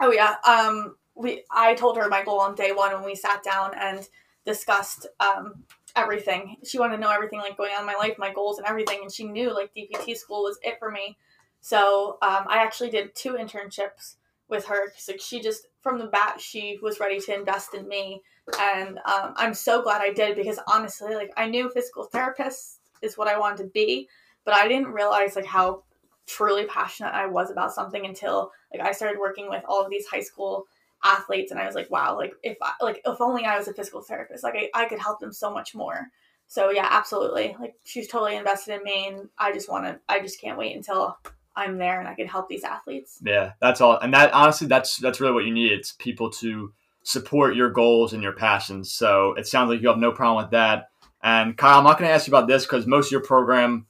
[0.00, 0.34] Oh yeah.
[0.46, 4.06] Um, we I told her my goal on day one when we sat down and
[4.44, 5.64] discussed um
[5.96, 6.56] everything.
[6.64, 9.00] She wanted to know everything like going on in my life, my goals and everything,
[9.02, 11.16] and she knew like DPT school was it for me.
[11.60, 14.16] So um, I actually did two internships
[14.48, 18.22] with her because she just from the bat she was ready to invest in me,
[18.60, 23.18] and um, I'm so glad I did because honestly, like I knew physical therapist is
[23.18, 24.08] what I wanted to be,
[24.44, 25.82] but I didn't realize like how
[26.26, 30.06] truly passionate I was about something until like I started working with all of these
[30.06, 30.66] high school
[31.04, 33.74] athletes and I was like, wow, like if I, like if only I was a
[33.74, 36.08] physical therapist, like I, I could help them so much more.
[36.48, 37.56] So yeah, absolutely.
[37.58, 40.76] Like she's totally invested in me and I just want to I just can't wait
[40.76, 41.18] until
[41.54, 43.18] I'm there and I can help these athletes.
[43.24, 43.98] Yeah, that's all.
[43.98, 45.72] And that honestly that's that's really what you need.
[45.72, 48.92] It's people to support your goals and your passions.
[48.92, 50.88] So it sounds like you have no problem with that.
[51.22, 53.86] And Kyle, I'm not going to ask you about this because most of your program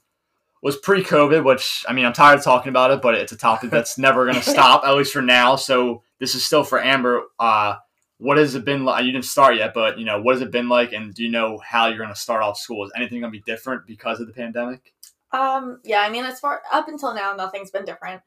[0.61, 3.69] was pre-COVID, which I mean, I'm tired of talking about it, but it's a topic
[3.69, 5.55] that's never going to stop, at least for now.
[5.55, 7.23] So this is still for Amber.
[7.39, 7.75] Uh,
[8.17, 9.05] what has it been like?
[9.05, 10.91] You didn't start yet, but you know, what has it been like?
[10.91, 12.83] And do you know how you're going to start off school?
[12.85, 14.93] Is anything going to be different because of the pandemic?
[15.31, 18.21] Um, yeah, I mean, as far up until now, nothing's been different,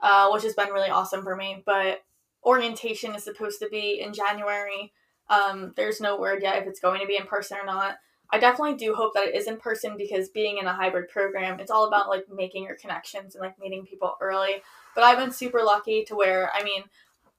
[0.00, 1.62] uh, which has been really awesome for me.
[1.66, 2.02] But
[2.44, 4.92] orientation is supposed to be in January.
[5.28, 7.96] Um, there's no word yet if it's going to be in person or not.
[8.30, 11.60] I definitely do hope that it is in person because being in a hybrid program,
[11.60, 14.62] it's all about like making your connections and like meeting people early.
[14.94, 16.84] But I've been super lucky to where, I mean,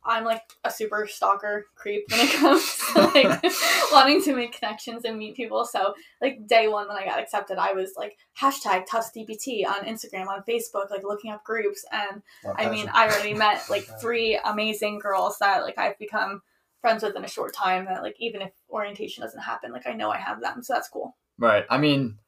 [0.05, 3.43] I'm like a super stalker creep when it comes to like
[3.91, 5.65] wanting to make connections and meet people.
[5.65, 10.27] So like day one when I got accepted, I was like hashtag TuftsDPT on Instagram,
[10.27, 11.83] on Facebook, like looking up groups.
[11.91, 12.21] And
[12.57, 16.41] I mean, I already met like three amazing girls that like I've become
[16.85, 19.93] friends with in a short time that like even if orientation doesn't happen, like I
[19.93, 20.61] know I have them.
[20.61, 21.15] So that's cool.
[21.39, 21.65] Right.
[21.67, 22.19] I mean,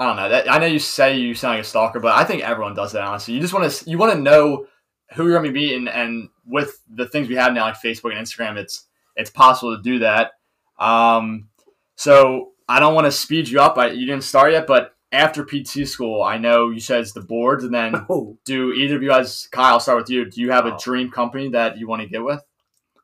[0.00, 0.28] I don't know.
[0.28, 2.90] That, I know you say you sound like a stalker, but I think everyone does
[2.92, 3.04] that.
[3.04, 4.66] Honestly, you just want to you want to know
[5.14, 8.12] who you're going to be meeting, and with the things we have now, like Facebook
[8.16, 10.32] and Instagram, it's it's possible to do that.
[10.78, 11.48] Um,
[11.96, 13.78] so I don't want to speed you up.
[13.78, 17.20] I, you didn't start yet, but after PT school, I know you said it's the
[17.20, 20.24] boards, and then Oh, do either of you guys, Kyle, I'll start with you.
[20.28, 20.78] Do you have a Oh.
[20.82, 22.42] dream company that you want to get with?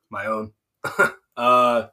[0.09, 0.53] my own.
[1.37, 1.87] uh,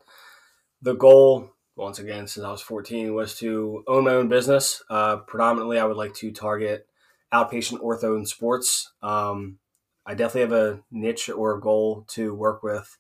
[0.82, 4.84] the goal, once again, since I was 14, was to own my own business.
[4.90, 6.88] Uh, predominantly, I would like to target
[7.34, 8.92] outpatient ortho and sports.
[9.02, 9.60] Um,
[10.06, 12.98] I definitely have a niche or a goal to work with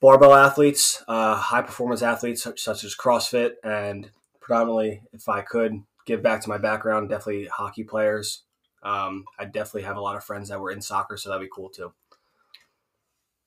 [0.00, 5.82] barbell athletes, uh, high performance athletes such, such as CrossFit, and predominantly, if I could
[6.06, 8.42] give back to my background, definitely hockey players.
[8.82, 11.50] Um, I definitely have a lot of friends that were in soccer, so that'd be
[11.52, 11.92] cool too.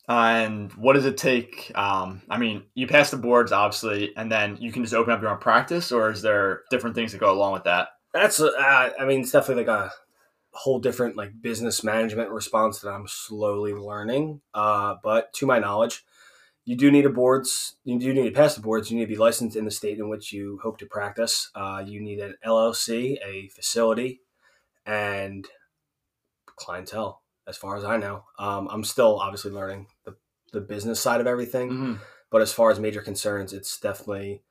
[0.10, 1.72] And what does it take?
[1.76, 5.22] Um, I mean, you pass the boards, obviously, and then you can just open up
[5.22, 7.90] your own practice, or is there different things that go along with that?
[8.14, 9.92] That's uh, I mean it's definitely like a
[10.52, 14.42] whole different like business management response that I'm slowly learning.
[14.54, 16.04] Uh, but to my knowledge,
[16.66, 17.76] you do need a boards.
[17.84, 18.90] You do need to pass the boards.
[18.90, 21.52] You need to be licensed in the state in which you hope to practice.
[21.54, 24.22] Uh, you need an LLC, a facility,
[24.86, 25.48] and
[26.56, 27.22] clientele.
[27.48, 29.88] As far as I know, um, I'm still obviously learning
[30.52, 31.70] the business side of everything.
[31.70, 31.94] Mm-hmm.
[32.32, 34.44] But as far as major concerns, it's definitely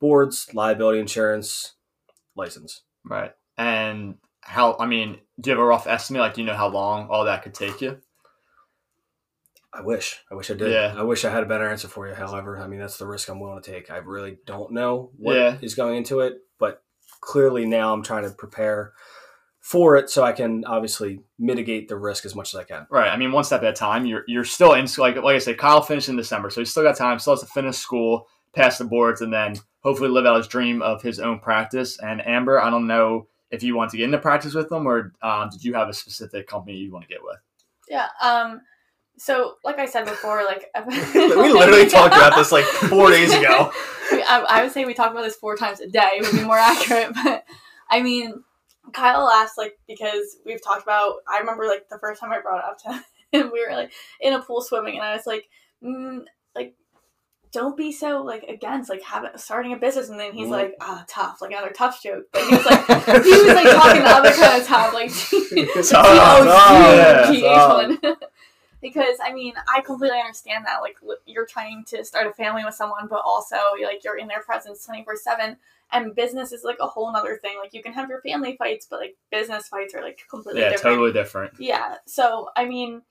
[0.00, 1.74] boards, liability insurance,
[2.34, 2.82] license.
[3.04, 3.32] Right.
[3.56, 6.20] And how, I mean, do you have a rough estimate?
[6.20, 8.00] Like, do you know how long all that could take you?
[9.72, 10.20] I wish.
[10.30, 10.72] I wish I did.
[10.72, 10.94] Yeah.
[10.96, 12.14] I wish I had a better answer for you.
[12.14, 13.90] However, I mean that's the risk I'm willing to take.
[13.90, 15.84] I really don't know what is Yeah.
[15.84, 16.82] going into it, but
[17.20, 18.94] clearly now I'm trying to prepare
[19.68, 22.86] for it so I can obviously mitigate the risk as much as I can.
[22.88, 23.10] Right.
[23.10, 24.06] I mean, one step at a time.
[24.06, 25.04] You're you're still in school.
[25.04, 27.18] Like like I said, Kyle finished in December, so he's still got time.
[27.18, 30.80] Still has to finish school, pass the boards, and then hopefully live out his dream
[30.80, 31.98] of his own practice.
[32.00, 35.12] And Amber, I don't know if you want to get into practice with them, or
[35.20, 37.36] um, did you have a specific company you want to get with?
[37.90, 38.08] Yeah.
[38.22, 38.62] Um.
[39.18, 43.70] So, like I said before, like we literally talked about this like four days ago.
[44.30, 46.56] I, I would say we talk about this four times a day would be more
[46.56, 47.44] accurate, but
[47.90, 48.42] I mean,
[48.92, 51.16] Kyle asked like because we've talked about.
[51.28, 53.04] I remember like the first time I brought it up to
[53.38, 55.48] him, we were like in a pool swimming, and I was like,
[55.82, 56.24] mm,
[56.54, 56.74] like.
[57.50, 60.50] Don't be so like against like having starting a business, and then he's Mhm.
[60.50, 62.24] like, ah, tough, like another tough joke.
[62.30, 65.10] But he was like, he was like talking the other kind of tough, like
[65.52, 67.30] yeah.
[67.30, 68.16] T-O-G-H-one.
[68.82, 70.80] because I mean, I completely understand that.
[70.82, 70.96] Like,
[71.26, 74.84] you're trying to start a family with someone, but also like you're in their presence
[74.84, 75.56] twenty four seven.
[75.92, 77.56] And business is like a whole nother thing.
[77.60, 80.70] Like you can have your family fights, but like business fights are like completely Yeah,
[80.70, 80.96] different.
[80.96, 81.54] totally different.
[81.58, 81.96] Yeah.
[82.06, 83.02] So I mean,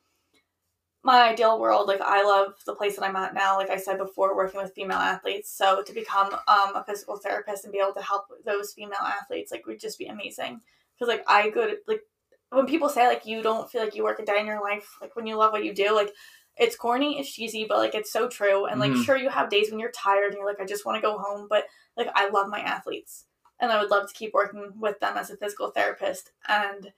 [1.03, 3.55] my ideal world, like I love the place that I'm at now.
[3.57, 5.49] Like I said before, working with female athletes.
[5.51, 9.51] So to become um, a physical therapist and be able to help those female athletes,
[9.51, 10.59] like, would just be amazing.
[10.99, 12.01] Because like I could like
[12.49, 14.89] when people say like you don't feel like you work a day in your life,
[15.01, 16.11] like when you love what you do, like
[16.57, 18.65] it's corny, it's cheesy, but like it's so true.
[18.65, 19.03] And like Mhm.
[19.05, 21.17] sure you have days when you're tired and you're like I just want to go
[21.19, 21.65] home, but
[21.97, 23.25] like I love my athletes
[23.60, 26.91] and I would love to keep working with them as a physical therapist and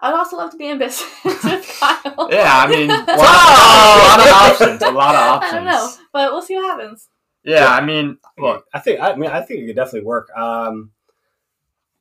[0.00, 2.28] I'd also love to be in business with Kyle.
[2.30, 4.82] Yeah, I mean, a lot, a lot of options.
[4.82, 5.52] A lot of options.
[5.52, 7.08] I don't know, but we'll see what happens.
[7.42, 10.28] Yeah, I mean, Look, I think I mean I think it could definitely work.
[10.36, 10.92] Um,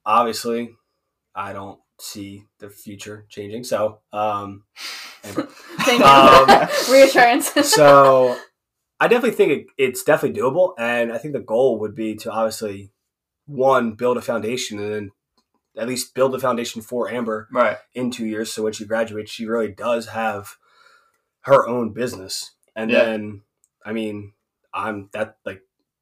[0.05, 0.75] obviously,
[1.33, 3.63] I don't see the future changing.
[3.63, 4.63] So, um,
[5.23, 5.43] Amber.
[5.79, 6.05] Thank you.
[6.05, 7.51] Um, Reassurance.
[7.73, 8.37] so
[8.99, 12.31] I definitely think it, it's definitely doable, and I think the goal would be to
[12.31, 12.91] obviously
[13.45, 15.11] one build a foundation, and then
[15.77, 17.77] at least build the foundation for Amber right.
[17.93, 18.51] in two years.
[18.51, 20.55] So when she graduates, she really does have
[21.41, 23.03] her own business, and Yeah.
[23.03, 23.43] then
[23.85, 24.33] I mean,
[24.73, 25.61] I'm that like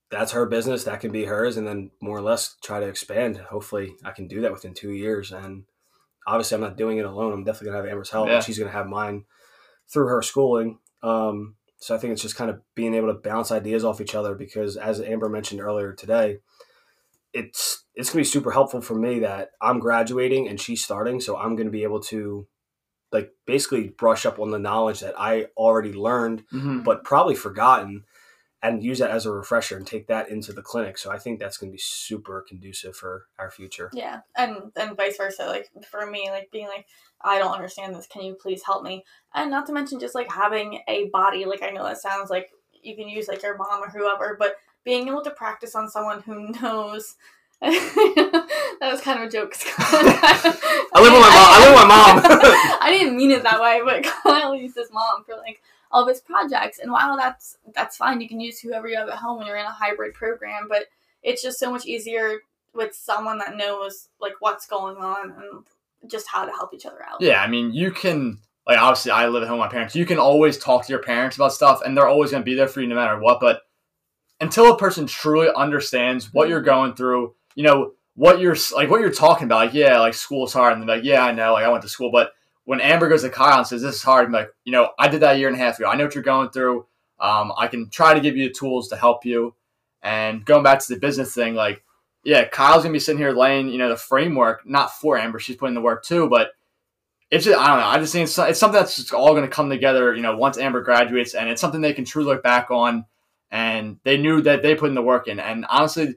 [0.10, 3.38] that's her business that can be hers, and then more or less try to expand.
[3.38, 5.66] Hopefully, I can do that within two years, and
[6.26, 7.34] obviously, I'm not doing it alone.
[7.34, 8.36] I'm definitely gonna have Amber's help, Yeah.
[8.36, 9.26] and she's gonna have mine
[9.92, 10.80] through her schooling.
[11.04, 14.16] Um, so I think it's just kind of being able to bounce ideas off each
[14.16, 16.40] other because, as Amber mentioned earlier today,
[17.34, 21.38] it's it's gonna be super helpful for me that I'm graduating and she's starting, so
[21.38, 22.48] I'm gonna be able to
[23.12, 26.84] like basically brush up on the knowledge that I already learned Mhm.
[26.84, 28.04] but probably forgotten
[28.66, 30.98] and use that as a refresher and take that into the clinic.
[30.98, 33.92] So I think that's going to be super conducive for our future.
[33.94, 35.46] Yeah, and and vice versa.
[35.46, 36.88] Like for me, like being like,
[37.22, 38.08] I don't understand this.
[38.08, 39.04] Can you please help me?
[39.34, 41.46] And not to mention just like having a body.
[41.46, 44.56] Like I know that sounds like you can use like your mom or whoever, but
[44.84, 47.16] being able to practice on someone who knows.
[48.80, 49.56] that was kind of a joke.
[49.78, 52.80] I live with my mom- I live with my mom.
[52.82, 56.10] I didn't mean it that way, but Kyle used his mom for like all of
[56.10, 56.80] his projects.
[56.80, 59.58] And while that's that's fine, you can use whoever you have at home when you're
[59.58, 60.68] in a hybrid program.
[60.70, 60.86] But
[61.24, 62.42] it's just so much easier
[62.74, 67.04] with someone that knows like what's going on and just how to help each other
[67.04, 67.22] out.
[67.22, 69.96] Yeah, I mean, you can like obviously I live at home with my parents.
[69.96, 72.56] You can always talk to your parents about stuff, and they're always going to be
[72.56, 73.40] there for you no matter what.
[73.40, 73.62] But
[74.42, 76.66] until a person truly understands what you're mm-hmm.
[76.66, 79.66] going through, you know what you're like, what you're talking about.
[79.66, 81.90] Like, yeah, like school's hard, and they're like, yeah, I know, like I went to
[81.90, 82.34] school, but
[82.66, 85.08] when Amber goes to Kyle and says this is hard, I'm like, you know, I
[85.08, 85.88] did that a year and a half ago.
[85.88, 86.86] I know what you're going through.
[87.20, 89.56] Um, I can try to give you the tools to help you.
[90.02, 91.84] And going back to the business thing, like,
[92.24, 95.56] yeah, Kyle's gonna be sitting here laying, you know, the framework, not for Amber, she's
[95.56, 96.52] putting the work too, but
[97.32, 97.88] it's just, I don't know.
[97.88, 100.58] I just think it's, it's something that's all going to come together, you know, once
[100.58, 103.06] Amber graduates, and it's something they can truly look back on.
[103.52, 105.40] And they knew that they put in the work in.
[105.40, 106.16] And honestly,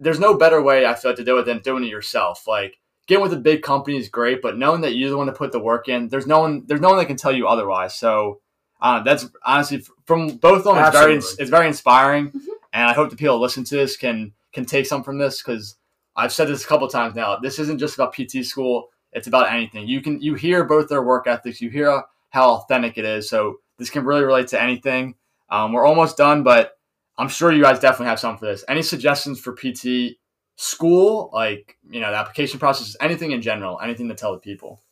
[0.00, 2.46] there's no better way I feel like to do it than doing it yourself.
[2.46, 5.32] Like getting with a big company is great, but knowing that you're the one to
[5.32, 7.94] put the work in, there's no one, there's no one that can tell you otherwise.
[7.94, 8.40] So
[8.80, 10.76] uh, that's honestly from both of them.
[10.84, 12.40] It's very, it's very inspiring, Mhm.
[12.72, 15.42] and I hope the people that listen to this can can take some from this
[15.42, 15.76] because
[16.14, 17.36] I've said this a couple times now.
[17.36, 18.90] This isn't just about PT school.
[19.12, 19.86] It's about anything.
[19.88, 21.60] You can you hear both their work ethics.
[21.60, 23.28] You hear how authentic it is.
[23.30, 25.14] So this can really relate to anything.
[25.48, 26.75] Um, we're almost done, but
[27.18, 28.64] I'm sure you guys definitely have something for this.
[28.68, 30.18] Any suggestions for PT
[30.56, 34.82] school, like you know the application process, anything in general, anything to tell the people?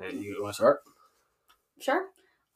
[0.00, 0.80] And you want to start?
[1.80, 2.06] Sure.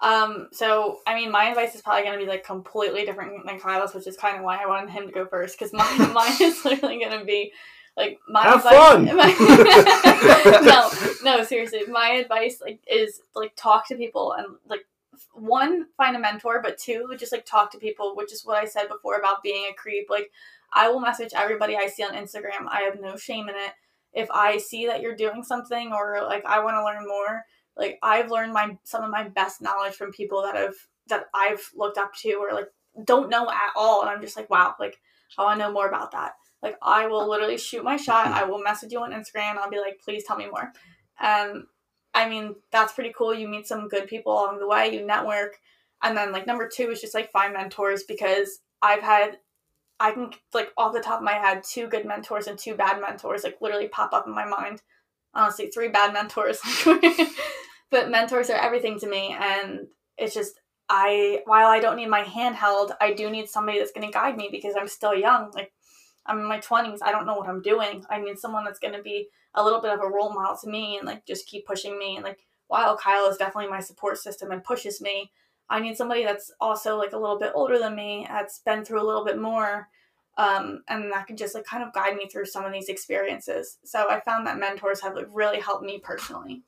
[0.01, 3.59] Um, so I mean, my advice is probably going to be like completely different than
[3.59, 6.37] Kyle's, which is kind of why I wanted him to go first because mine, mine
[6.41, 7.53] is literally going to be
[7.97, 8.75] like my Have advice.
[8.75, 9.05] fun!
[10.65, 10.91] no,
[11.25, 14.87] no, seriously, my advice like is like talk to people and like
[15.33, 18.65] one find a mentor, but two just like talk to people, which is what I
[18.65, 20.09] said before about being a creep.
[20.11, 20.31] Like
[20.73, 22.69] I will message everybody I see on Instagram.
[22.69, 23.73] I have no shame in it.
[24.13, 27.45] If I see that you're doing something or like I want to learn more,
[27.77, 30.75] like I've learned my some of my best knowledge from people that have
[31.09, 32.69] that I've looked up to or like
[33.05, 34.99] don't know at all and I'm just like wow like
[35.39, 38.45] I want to know more about that like I will literally shoot my shot I
[38.45, 40.73] will message you on Instagram I'll be like please tell me more
[41.21, 41.65] and
[42.19, 43.33] I mean that's pretty cool.
[43.33, 45.59] You meet some good people along the way you network.
[46.03, 49.39] And then like number two is just like find mentors because I've had
[50.01, 53.01] I can like off the top of my head two good mentors and two bad
[53.01, 54.83] mentors like literally pop up in my mind.
[55.33, 56.61] Honestly three bad mentors.
[57.91, 59.87] But mentors are everything to me and
[60.19, 63.93] it's just i while i don't need my hand held i do need somebody that's
[63.93, 65.51] going to guide me because i'm still young.
[65.53, 65.73] Like
[66.27, 68.05] i'm in my 20s i don't know what i'm doing.
[68.11, 69.29] I need someone that's going to be
[69.59, 72.17] a little bit of a role model to me and like just keep pushing me
[72.17, 75.31] and like while kyle is definitely my support system and pushes me
[75.69, 79.03] i need somebody that's also like a little bit older than me that's been through
[79.03, 79.89] a little bit more
[80.39, 83.79] um, and that can just like kind of guide me through some of these experiences.
[83.85, 86.63] So I found that mentors have like really helped me personally.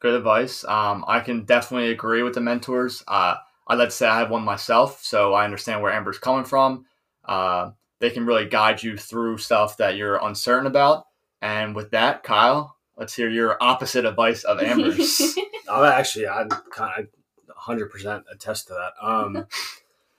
[0.00, 0.62] Good advice.
[0.64, 3.02] Um, I can definitely agree with the mentors.
[3.08, 3.36] Uh,
[3.66, 6.84] I'd like to say I have one myself, so I understand where Amber's coming from.
[7.24, 7.70] Uh,
[8.00, 11.06] they can really guide you through stuff that you're uncertain about.
[11.42, 15.36] And with that, Kyle, let's hear your opposite advice of Amber's.
[15.74, 17.08] Oh, actually, I kind
[17.48, 18.92] of 100% attest to that.
[19.00, 19.46] Um,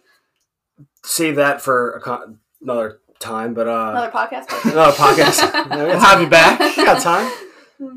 [1.04, 4.46] save that for a con- another time, but uh, Another podcast.
[4.72, 5.70] another podcast.
[5.70, 6.60] we'll have you back.
[6.76, 7.32] We got time.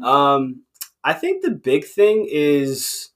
[0.05, 0.65] Um,
[1.03, 3.09] I think the big thing is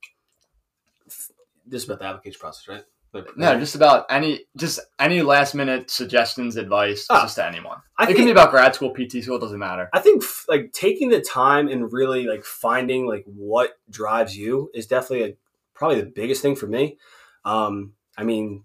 [1.66, 2.84] this is about the application process, right?
[3.12, 7.22] Like- No, just about any just any last minute suggestions, advice, Ah.
[7.22, 7.78] just to anyone.
[7.98, 9.88] I it think can be about grad school, PT school, it doesn't matter.
[9.92, 14.70] I think f- like taking the time and really like finding like what drives you
[14.74, 15.36] is definitely a,
[15.74, 16.98] probably the biggest thing for me.
[17.44, 18.62] Um, I mean,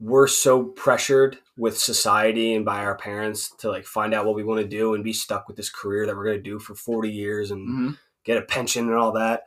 [0.00, 4.42] we're so pressured with society and by our parents to like find out what we
[4.44, 6.74] want to do and be stuck with this career that we're going to do for
[6.74, 7.90] 40 years and hmm
[8.22, 9.44] get a pension and all that.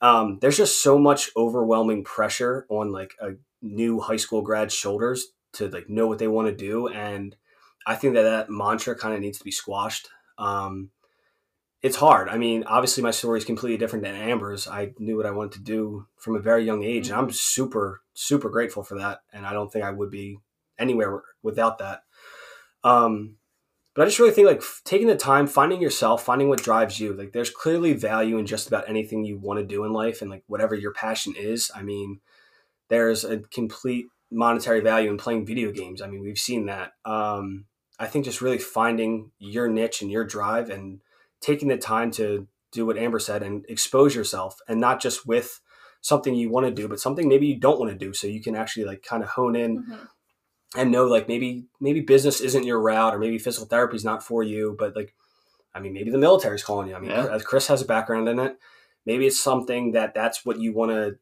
[0.00, 3.32] Um, there's just so much overwhelming pressure on like a
[3.62, 7.34] new high school grad's shoulders to like know what they want to do, and
[7.86, 10.08] I think that that mantra kind of needs to be squashed.
[10.36, 10.90] Um,
[11.80, 12.28] it's hard.
[12.28, 14.66] I mean, obviously, my story is completely different than Amber's.
[14.68, 18.02] I knew what I wanted to do from a very young age, and I'm super,
[18.14, 19.20] super grateful for that.
[19.32, 20.38] And I don't think I would be
[20.78, 22.02] anywhere without that.
[22.84, 23.37] Um,
[23.98, 27.14] but I just really think like taking the time, finding yourself, finding what drives you.
[27.14, 30.30] Like there's clearly value in just about anything you want to do in life and
[30.30, 31.68] like whatever your passion is.
[31.74, 32.20] I mean,
[32.90, 36.00] there's a complete monetary value in playing video games.
[36.00, 36.92] I mean, we've seen that.
[37.04, 37.64] Um,
[37.98, 41.00] I think just really finding your niche and your drive and
[41.40, 45.60] taking the time to do what Amber said and expose yourself and not just with
[46.02, 48.14] something you want to do, but something maybe you don't want to do.
[48.14, 50.08] So you can actually like kind of hone in Mhm.
[50.76, 54.22] And know like maybe maybe business isn't your route or maybe physical therapy is not
[54.22, 55.14] for you but like
[55.74, 57.26] i mean maybe the military's calling you i mean Yeah.
[57.32, 58.58] as chris has a background in it
[59.06, 61.16] maybe it's something that that's what you want to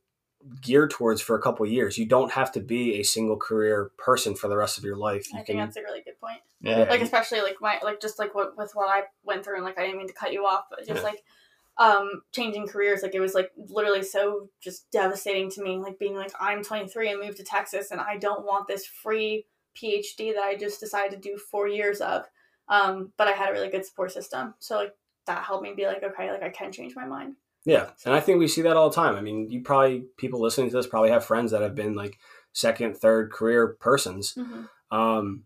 [0.62, 3.90] gear towards for a couple of years you don't have to be a single career
[3.98, 6.20] person for the rest of your life you I think can that's a really good
[6.20, 6.38] point.
[6.60, 6.78] Yeah.
[6.84, 6.90] Yeah.
[6.90, 9.76] Like especially like my like just like what with what I went through and like
[9.78, 11.02] I didn't mean to cut you off, but just Yeah.
[11.02, 11.22] like
[11.78, 16.14] um changing careers like it was like literally so just devastating to me like being
[16.14, 19.44] like I'm 23 and moved to Texas and I don't want this free
[19.76, 22.22] PhD that I just decided to do 4 years of
[22.68, 24.94] um but I had a really good support system so like
[25.26, 28.20] that helped me be like okay like I can change my mind Yeah, and I
[28.20, 29.16] think we see that all the time.
[29.16, 32.16] I mean, you probably people listening to this probably have friends that have been like
[32.52, 34.38] second, third career persons.
[34.92, 35.42] Um,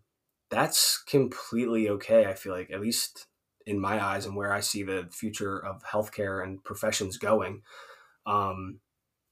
[0.51, 2.25] that's completely okay.
[2.27, 3.25] I feel like at least
[3.65, 7.61] in my eyes and where I see the future of healthcare and professions going.
[8.25, 8.79] Um,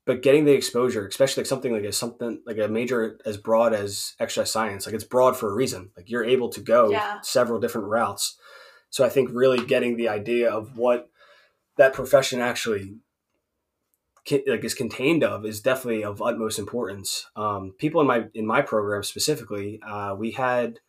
[0.06, 3.74] but getting the exposure, especially like something like a something like a major as broad
[3.74, 5.92] as exercise science, like it's broad for a reason.
[5.96, 7.22] Like you're able to go Yeah.
[7.22, 8.38] several different routes.
[8.90, 11.10] So I think really getting the idea of what
[11.78, 12.98] that profession actually
[14.48, 17.28] like is contained of is definitely of utmost importance.
[17.36, 20.80] Um, people in my in my program specifically, uh, we had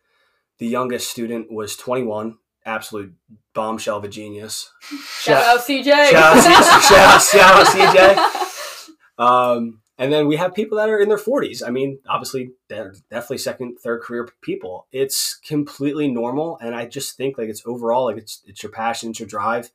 [0.57, 3.13] the youngest student was 21, absolute
[3.53, 4.71] bombshell of a genius.
[5.19, 6.51] shout out CJ Shout out, C-
[6.87, 9.23] shout out, shout out CJ.
[9.23, 11.61] Um, and then we have people that are in their 40s.
[11.65, 14.87] I mean, obviously, they're definitely second, third career people.
[14.91, 19.11] It's completely normal, and I just think like it's overall like it's it's your passion,
[19.11, 19.69] it's your drive.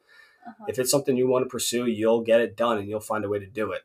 [0.46, 0.64] Uh-huh.
[0.68, 3.28] If it's something you want to pursue, you'll get it done, and you'll find a
[3.28, 3.82] way to do it.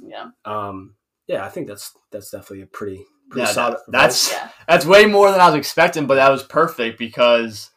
[0.00, 0.94] yeah Um,
[1.26, 3.74] yeah, I think that's that's definitely a pretty pretty Yeah, solid.
[3.74, 7.70] that- that's yeah that's way more than I was expecting, but that was perfect because,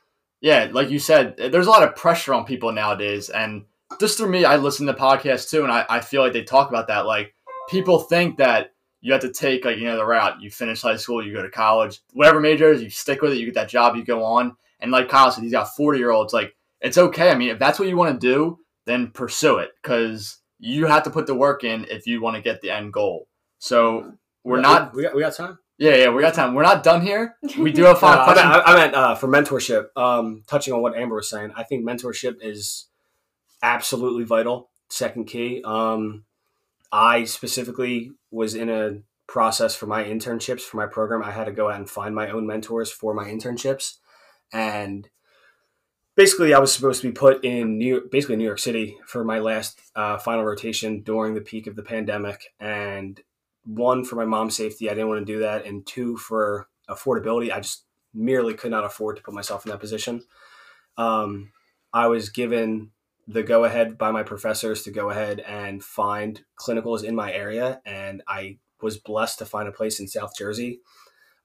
[0.43, 3.29] yeah, like you said, there's a lot of pressure on people nowadays.
[3.29, 3.63] And
[3.97, 6.67] just through me, I listen to podcasts too, and I, I feel like they talk
[6.67, 7.05] about that.
[7.05, 7.33] Like,
[7.69, 10.41] people think that you have to take, like, you know, the route.
[10.41, 13.37] You finish high school, you go to college, whatever major is, you stick with it,
[13.37, 14.57] you get that job, you go on.
[14.81, 16.33] And like Kyle said, he's got 40 year olds.
[16.33, 17.31] Like, it's okay.
[17.31, 21.03] I mean, if that's what you want to do, then pursue it because you have
[21.03, 23.29] to put the work in if you want to get the end goal.
[23.59, 24.11] So,
[24.43, 25.57] we're not We got, we got time.
[25.84, 26.53] Yeah, yeah, we got time.
[26.53, 27.36] We're not done here.
[27.59, 28.63] We do have final I meant.
[28.65, 29.88] I meant uh, for mentorship.
[29.97, 32.88] Um, touching on what Amber was saying, I think mentorship is
[33.61, 34.69] absolutely vital.
[34.88, 35.61] Second key.
[35.65, 36.23] Um,
[36.89, 41.21] I specifically was in a process for my internships for my program.
[41.21, 43.97] I had to go out and find my own mentors for my internships,
[44.53, 45.09] and
[46.15, 49.25] basically, I was supposed to be put in New York, basically New York City for
[49.25, 53.19] my last uh, final rotation during the peak of the pandemic, and
[53.66, 57.51] one for my mom's safety, I didn't want to do that, and two for affordability,
[57.51, 60.24] I just merely could not afford to put myself in that position.
[60.97, 61.51] Um,
[61.93, 62.91] I was given
[63.28, 67.82] the go ahead by my professors to go ahead and find clinicals in my area,
[67.86, 70.82] and I was blessed to find a place in South Jersey.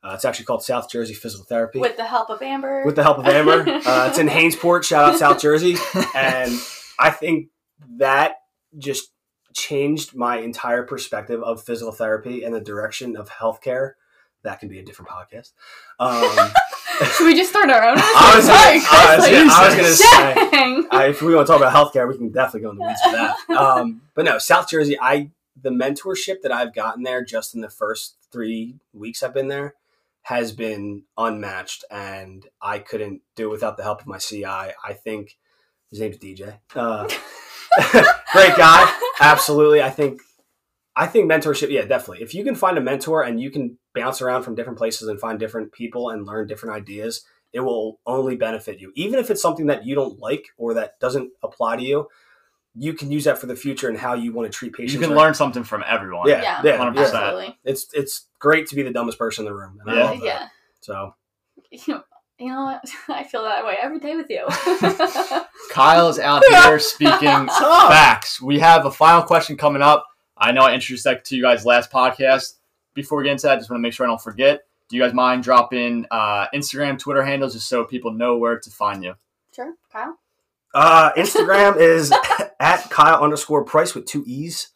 [0.03, 3.03] Uh, it's actually called South Jersey Physical Therapy with the help of Amber with the
[3.03, 3.81] help of Amber.
[3.87, 4.85] Uh, it's in Hainesport.
[4.85, 5.77] Shout out South Jersey.
[6.15, 6.53] And
[6.99, 7.49] I think
[7.97, 8.37] that
[8.77, 9.11] just
[9.59, 13.93] changed my entire perspective of physical therapy and the direction of healthcare.
[14.45, 15.51] That can be a different podcast.
[15.99, 16.51] Um,
[17.17, 17.97] Should we just start our own?
[17.99, 21.47] I was Sorry, I was gonna- like, I was gonna say- I, if we want
[21.47, 23.37] to talk about healthcare, we can definitely go in the weeds for that.
[23.59, 25.31] Um, but no, South Jersey, I
[25.61, 29.75] the mentorship that I've gotten there just in the first three weeks I've been there
[30.23, 34.45] has been unmatched, and I couldn't do it without the help of my CI.
[34.45, 35.37] I think
[35.91, 36.59] His name's DJ.
[36.77, 37.09] Uh,
[38.33, 39.83] great guy, absolutely.
[39.83, 40.21] I think,
[40.97, 41.71] I think mentorship.
[41.71, 42.23] Yeah, definitely.
[42.23, 45.21] If you can find a mentor and you can bounce around from different places and
[45.21, 48.93] find different people and learn different ideas, it will only benefit you.
[48.95, 52.09] Even if it's something that you don't like or that doesn't apply to you,
[52.75, 54.93] you can use that for the future and how you want to treat patients.
[54.95, 55.19] You can right?
[55.25, 56.29] learn something from everyone.
[56.29, 56.99] Yeah, Yeah, yeah, 100%.
[56.99, 57.59] absolutely.
[57.65, 59.79] It's it's great to be the dumbest person in the room.
[59.81, 60.05] And I Yeah.
[60.05, 60.25] love that.
[60.27, 60.49] Yeah.
[60.81, 61.15] So
[61.71, 62.03] You know,
[62.39, 62.85] you know what?
[63.09, 64.47] I feel that way every day with you.
[65.79, 68.43] Kyle is out here speaking facts.
[68.43, 70.05] We have a final question coming up.
[70.37, 72.55] I know I introduced that to you guys last podcast.
[72.95, 74.65] Before we get into that, I just want to make sure I don't forget.
[74.89, 78.71] Do you guys mind dropping uh, Instagram, Twitter handles just so people know where to
[78.71, 79.15] find you?
[79.55, 80.19] sure, Kyle.
[80.75, 82.13] uh, Instagram is
[82.59, 84.71] at Kyle underscore Price with two E's.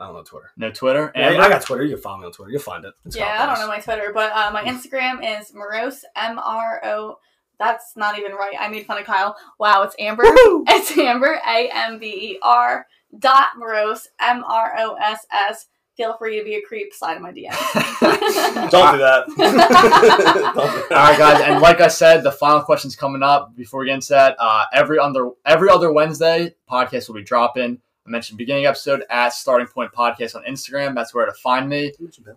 [0.00, 0.50] I don't know Twitter.
[0.56, 1.12] No Twitter?
[1.14, 1.84] Yeah, I got Twitter.
[1.84, 2.50] You can follow me on Twitter.
[2.50, 2.94] You'll find it.
[3.04, 6.80] It's yeah, I don't know my Twitter, but uh, my Instagram is Mross M R
[6.84, 7.18] O.
[7.58, 8.54] That's not even right.
[8.58, 9.36] I made fun of Kyle.
[9.58, 10.24] Wow, it's Amber.
[10.24, 10.64] Woohoo!
[10.68, 12.86] It's Amber A M B E R
[13.18, 15.66] dot Mross M R O S S.
[15.96, 16.94] Feel free to be a creep.
[16.94, 17.50] Slide in my DM.
[18.70, 19.24] Don't do that.
[19.26, 20.86] Don't do that.
[20.90, 23.56] All right, guys, and like I said, the final question's coming up.
[23.56, 27.80] Before we get into that, uh, every other every other Wednesday, podcast will be dropping.
[28.06, 30.94] I mentioned beginning episode at Starting Point Podcast on Instagram.
[30.94, 31.92] That's where to find me.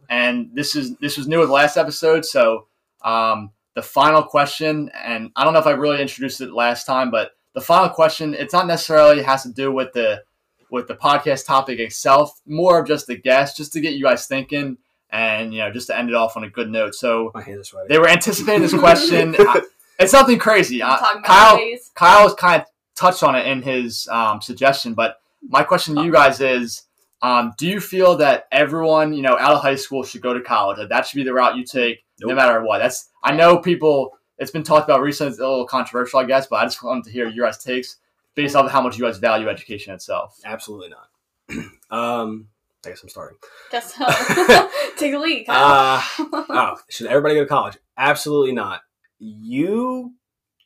[0.09, 2.65] And this is this was new with last episode, so
[3.03, 7.09] um, the final question, and I don't know if I really introduced it last time,
[7.11, 10.23] but the final question, it's not necessarily has to do with the
[10.69, 14.25] with the podcast topic itself, more of just the guest, just to get you guys
[14.27, 14.77] thinking,
[15.09, 16.95] and you know, just to end it off on a good note.
[16.95, 17.87] So My hands are sweaty.
[17.89, 19.35] they were anticipating this question.
[19.39, 19.61] I-
[19.99, 20.81] it's nothing crazy.
[20.81, 21.91] Uh, Talking about Kyle, ways.
[21.93, 25.17] Kyle has kind of touched on it in his um, suggestion, but
[25.47, 26.83] my question to you guys is:
[27.21, 30.41] um, Do you feel that everyone, you know, out of high school should go to
[30.41, 30.77] college?
[30.77, 32.79] That that should be the route you take, no matter what.
[32.79, 34.17] That's I know people.
[34.37, 35.31] It's been talked about recently.
[35.31, 37.97] It's a little controversial, I guess, but I just wanted to hear your guys' takes
[38.33, 40.39] based off of how much you guys value education itself.
[40.43, 41.65] Absolutely not.
[41.91, 42.47] um,
[42.83, 43.37] I guess I'm starting.
[43.71, 44.67] Just uh,
[44.97, 46.01] take a lead, Kyle.
[46.19, 47.77] Uh, oh, should everybody go to college?
[47.97, 48.81] Absolutely not.
[49.19, 50.13] You,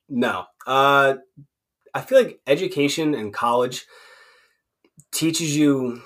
[0.07, 0.45] no.
[0.65, 1.15] Uh,
[1.93, 3.85] I feel like education and college
[5.11, 6.01] teaches you,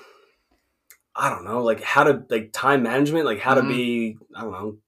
[1.14, 3.62] I don't know, like how to like time management, like how Mhm.
[3.62, 4.78] to be, I don't know,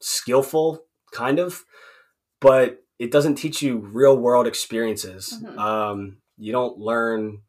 [0.00, 0.83] skillful,
[1.14, 1.64] kind of,
[2.40, 5.38] but it doesn't teach you real world experiences.
[5.42, 5.58] Mhm.
[5.58, 7.42] Um, you don't learn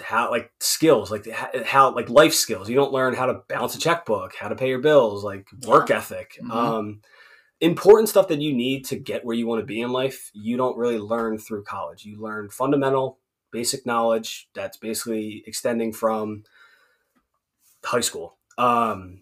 [0.00, 3.74] how like skills like how, how like life skills you don't learn how to balance
[3.76, 6.50] a checkbook how to pay your bills like work ethic Mhm.
[6.50, 7.00] um
[7.60, 10.56] important stuff that you need to get where you want to be in life you
[10.56, 13.20] don't really learn through college you learn fundamental
[13.52, 16.42] basic knowledge that's basically extending from
[17.84, 19.21] high school um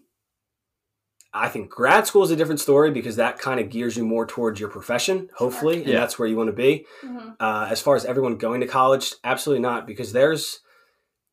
[1.33, 4.25] I think grad school is a different story because that kind of gears you more
[4.25, 5.99] towards your profession, hopefully, and Yeah.
[6.01, 6.85] that's where you want to be.
[7.03, 7.35] Mhm.
[7.39, 10.59] uh, as far as everyone going to college absolutely not because there's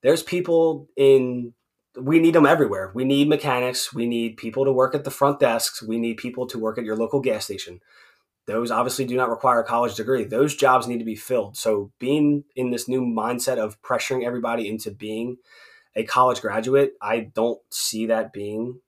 [0.02, 1.52] there's people in
[2.00, 2.92] we need them everywhere.
[2.94, 3.92] We need mechanics.
[3.92, 5.82] We need people to work at the front desks.
[5.82, 7.80] We need people to work at your local gas station.
[8.46, 10.22] Those obviously do not require a college degree.
[10.22, 11.56] Those jobs need to be filled.
[11.56, 15.38] So being in this new mindset of pressuring everybody into being
[15.96, 18.80] a college graduate i don't see that being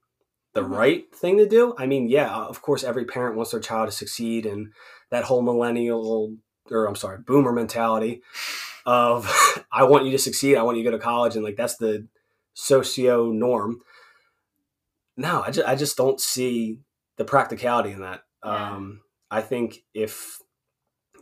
[0.53, 0.77] the Mhm.
[0.77, 3.97] right thing to do i mean yeah of course every parent wants their child to
[3.97, 4.73] succeed and
[5.11, 6.37] that whole millennial
[6.71, 8.23] or I'm sorry, boomer mentality
[8.87, 9.27] of
[9.73, 11.77] I want you to succeed, I want you to go to college, and like that's
[11.77, 12.07] the
[12.55, 13.81] socio norm.
[15.17, 16.81] No, I just I just don't see
[17.17, 18.23] the practicality in that.
[18.45, 18.75] Yeah.
[18.75, 20.39] Um, I think if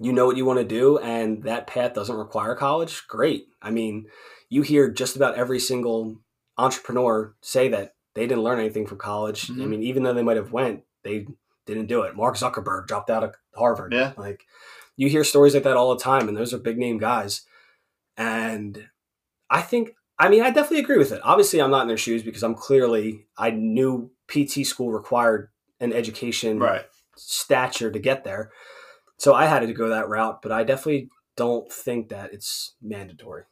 [0.01, 3.47] you know what you want to do and that path doesn't require college, great.
[3.61, 4.07] I mean,
[4.49, 6.19] you hear just about every single
[6.57, 9.51] entrepreneur say that they didn't learn anything from college.
[9.51, 9.69] I Mhm.
[9.69, 11.27] mean, even though they might have went, they
[11.67, 12.17] didn't do it.
[12.17, 13.93] Mark Zuckerberg dropped out of Harvard.
[13.93, 14.13] Yeah.
[14.17, 14.45] Like
[14.97, 17.47] you hear stories like that all the time, and those are big name guys.
[18.17, 18.89] And
[19.49, 21.21] I think, I mean, I definitely agree with it.
[21.23, 25.51] Obviously, I'm not in their shoes because I'm clearly, I knew PT school required
[25.81, 26.87] an education Right.
[27.17, 28.51] stature to get there.
[29.19, 33.45] So I had to go that route, but I definitely don't think that it's mandatory.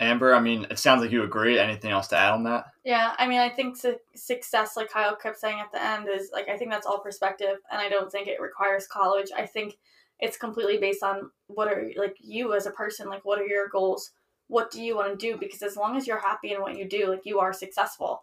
[0.00, 1.58] Amber, I mean, it sounds like you agree.
[1.58, 2.66] Anything else to add on that?
[2.84, 6.30] Yeah, I mean, I think su- success, like Kyle kept saying at the end, is
[6.32, 9.28] like I think that's all perspective, and I don't think it requires college.
[9.36, 9.76] I think
[10.20, 13.68] it's completely based on what are like you as a person, like what are your
[13.68, 14.10] goals,
[14.48, 15.38] what do you want to do?
[15.38, 18.22] Because as long as you're happy in what you do, like you are successful.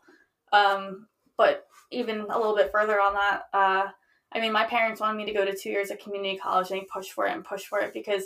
[0.51, 1.07] Um,
[1.37, 3.87] but even a little bit further on that, uh,
[4.31, 6.81] I mean, my parents wanted me to go to two years of community college, and
[6.81, 8.23] they pushed for it and pushed for it because,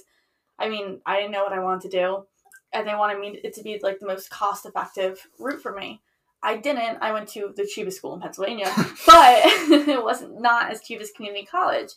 [0.58, 2.26] I mean, I didn't know what I wanted to do,
[2.74, 6.02] and they wanted me it to be like the most cost effective route for me.
[6.42, 7.00] I didn't.
[7.02, 8.72] I went to the cheapest school in Pennsylvania,
[9.06, 11.92] but it wasn't not as cheap as community college.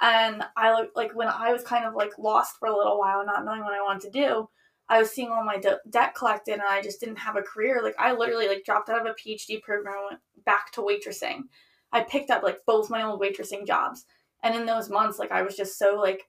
[0.00, 3.24] And I look like when I was kind of like lost for a little while,
[3.24, 4.48] not knowing what I wanted to do.
[4.88, 7.80] I was seeing all my de- debt collected, and I just didn't have a career.
[7.82, 11.44] Like I literally like dropped out of a PhD program, went back to waitressing.
[11.92, 14.04] I picked up like both my old waitressing jobs,
[14.42, 16.26] and in those months, like I was just so like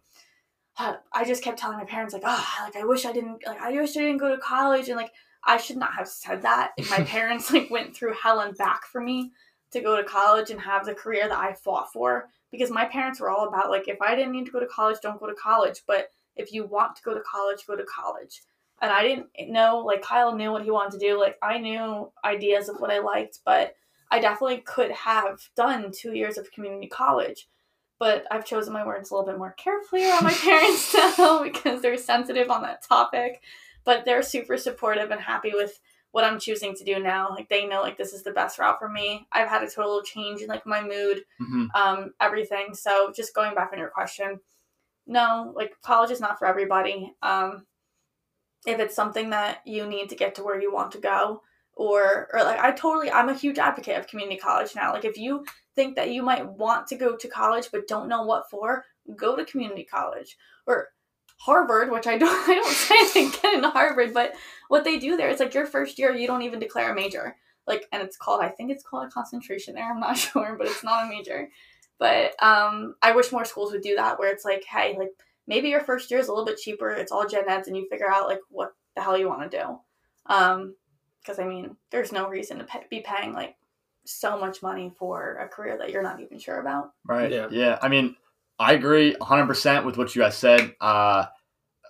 [0.78, 3.72] I just kept telling my parents like, oh, like I wish I didn't like I
[3.72, 5.12] wish I didn't go to college and like
[5.44, 6.72] I should not have said that.
[6.90, 9.32] my parents like went through hell and back for me
[9.72, 13.20] to go to college and have the career that I fought for because my parents
[13.20, 15.36] were all about like if I didn't need to go to college, don't go to
[15.36, 18.42] college, but if you want to go to college, go to college.
[18.82, 21.20] And I didn't know like Kyle knew what he wanted to do.
[21.20, 23.76] Like I knew ideas of what I liked, but
[24.12, 27.48] I definitely could have done 2 years of community college
[28.00, 31.82] but I've chosen my words a little bit more carefully around my parents now because
[31.82, 33.42] they're sensitive on that topic.
[33.84, 35.80] But they're super supportive and happy with
[36.12, 37.30] what I'm choosing to do now.
[37.30, 39.28] Like they know like this is the best route for me.
[39.32, 41.66] I've had a total change in like my mood, mm-hmm.
[41.76, 42.74] um, everything.
[42.74, 44.40] So just going back on your question,
[45.06, 47.14] no, like college is not for everybody.
[47.22, 47.66] Um,
[48.66, 51.42] if it's something that you need to get to where you want to go,
[51.74, 54.94] or or like I totally I'm a huge advocate of community college now.
[54.94, 58.24] Like if you think that you might want to go to college but don't know
[58.24, 60.90] what for, go to community college or
[61.38, 64.34] Harvard, which I don't I don't say I get into Harvard, but
[64.68, 67.36] what they do there, it's like your first year you don't even declare a major.
[67.68, 70.68] Like and it's called I think it's called a concentration there, I'm not sure, but
[70.68, 71.50] it's not a major.
[72.00, 75.12] But um I wish more schools would do that where it's like, hey, like
[75.48, 77.88] maybe your first year is a little bit cheaper, it's all gen eds and you
[77.90, 79.80] figure out like what the hell you want to do.
[80.28, 80.76] Um
[81.22, 83.56] because I mean, there's no reason to pay, be paying like
[84.06, 86.92] so much money for a career that you're not even sure about.
[87.06, 87.32] Right.
[87.32, 87.48] Yeah.
[87.52, 87.80] Yeah.
[87.82, 88.16] I mean,
[88.60, 90.76] I agree 100% with what you guys said.
[90.80, 91.26] Uh,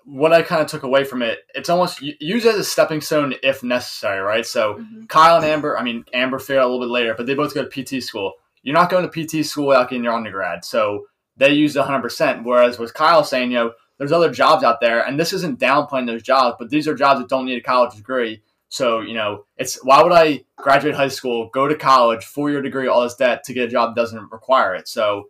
[0.06, 3.02] what I kind of took away from it, it's almost use it as a stepping
[3.02, 4.46] stone if necessary, right?
[4.46, 5.06] So mm-hmm.
[5.06, 7.66] Kyle and Amber, I mean, Amber failed a little bit later, but they both go
[7.66, 8.34] to PT school.
[8.62, 10.64] You're not going to PT school without getting your undergrad.
[10.64, 11.06] So
[11.38, 12.44] they use 100%.
[12.44, 16.08] Whereas with Kyle saying, you know, there's other jobs out there, and this isn't downplaying
[16.08, 18.42] those jobs, but these are jobs that don't need a college degree.
[18.76, 22.62] So, you know, it's why would I graduate high school, go to college, four year
[22.62, 24.90] degree, all this debt to get a job that doesn't require it?
[24.90, 25.30] So,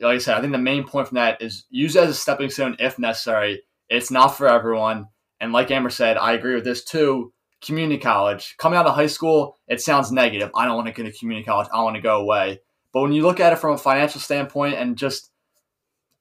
[0.00, 2.14] like I said, I think the main point from that is use it as a
[2.14, 3.60] stepping stone if necessary.
[3.90, 5.08] It's not for everyone.
[5.38, 7.30] And like Amber said, I agree with this too.
[7.60, 10.50] Community college, coming out of high school, it sounds negative.
[10.54, 11.68] I don't want to go to community college.
[11.70, 12.62] I want to go away.
[12.94, 15.30] But when you look at it from a financial standpoint and just,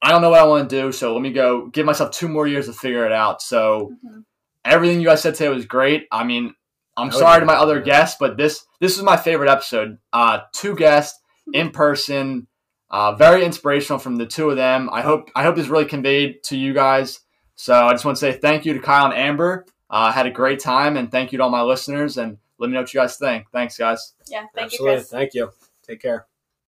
[0.01, 2.27] I don't know what I want to do, so let me go give myself two
[2.27, 3.41] more years to figure it out.
[3.41, 4.19] So, mm-hmm
[4.67, 6.07] everything you guys said today was great.
[6.11, 6.53] I mean,
[6.97, 9.99] I'm sorry to my other guests, but this this is my favorite episode.
[10.11, 11.19] Uh, two guests
[11.53, 12.47] in person,
[12.89, 14.89] uh, very inspirational from the two of them.
[14.91, 17.19] I hope I hope this really conveyed to you guys.
[17.55, 19.65] So I just want to say thank you to Kyle and Amber.
[19.89, 22.17] Uh, had a great time, and thank you to all my listeners.
[22.17, 23.45] And let me know what you guys think.
[23.51, 24.13] Thanks, guys.
[24.27, 24.91] Yeah, thank Absolutely.
[24.91, 25.09] you, Chris.
[25.09, 25.51] Thank you.
[25.87, 26.25] Take care.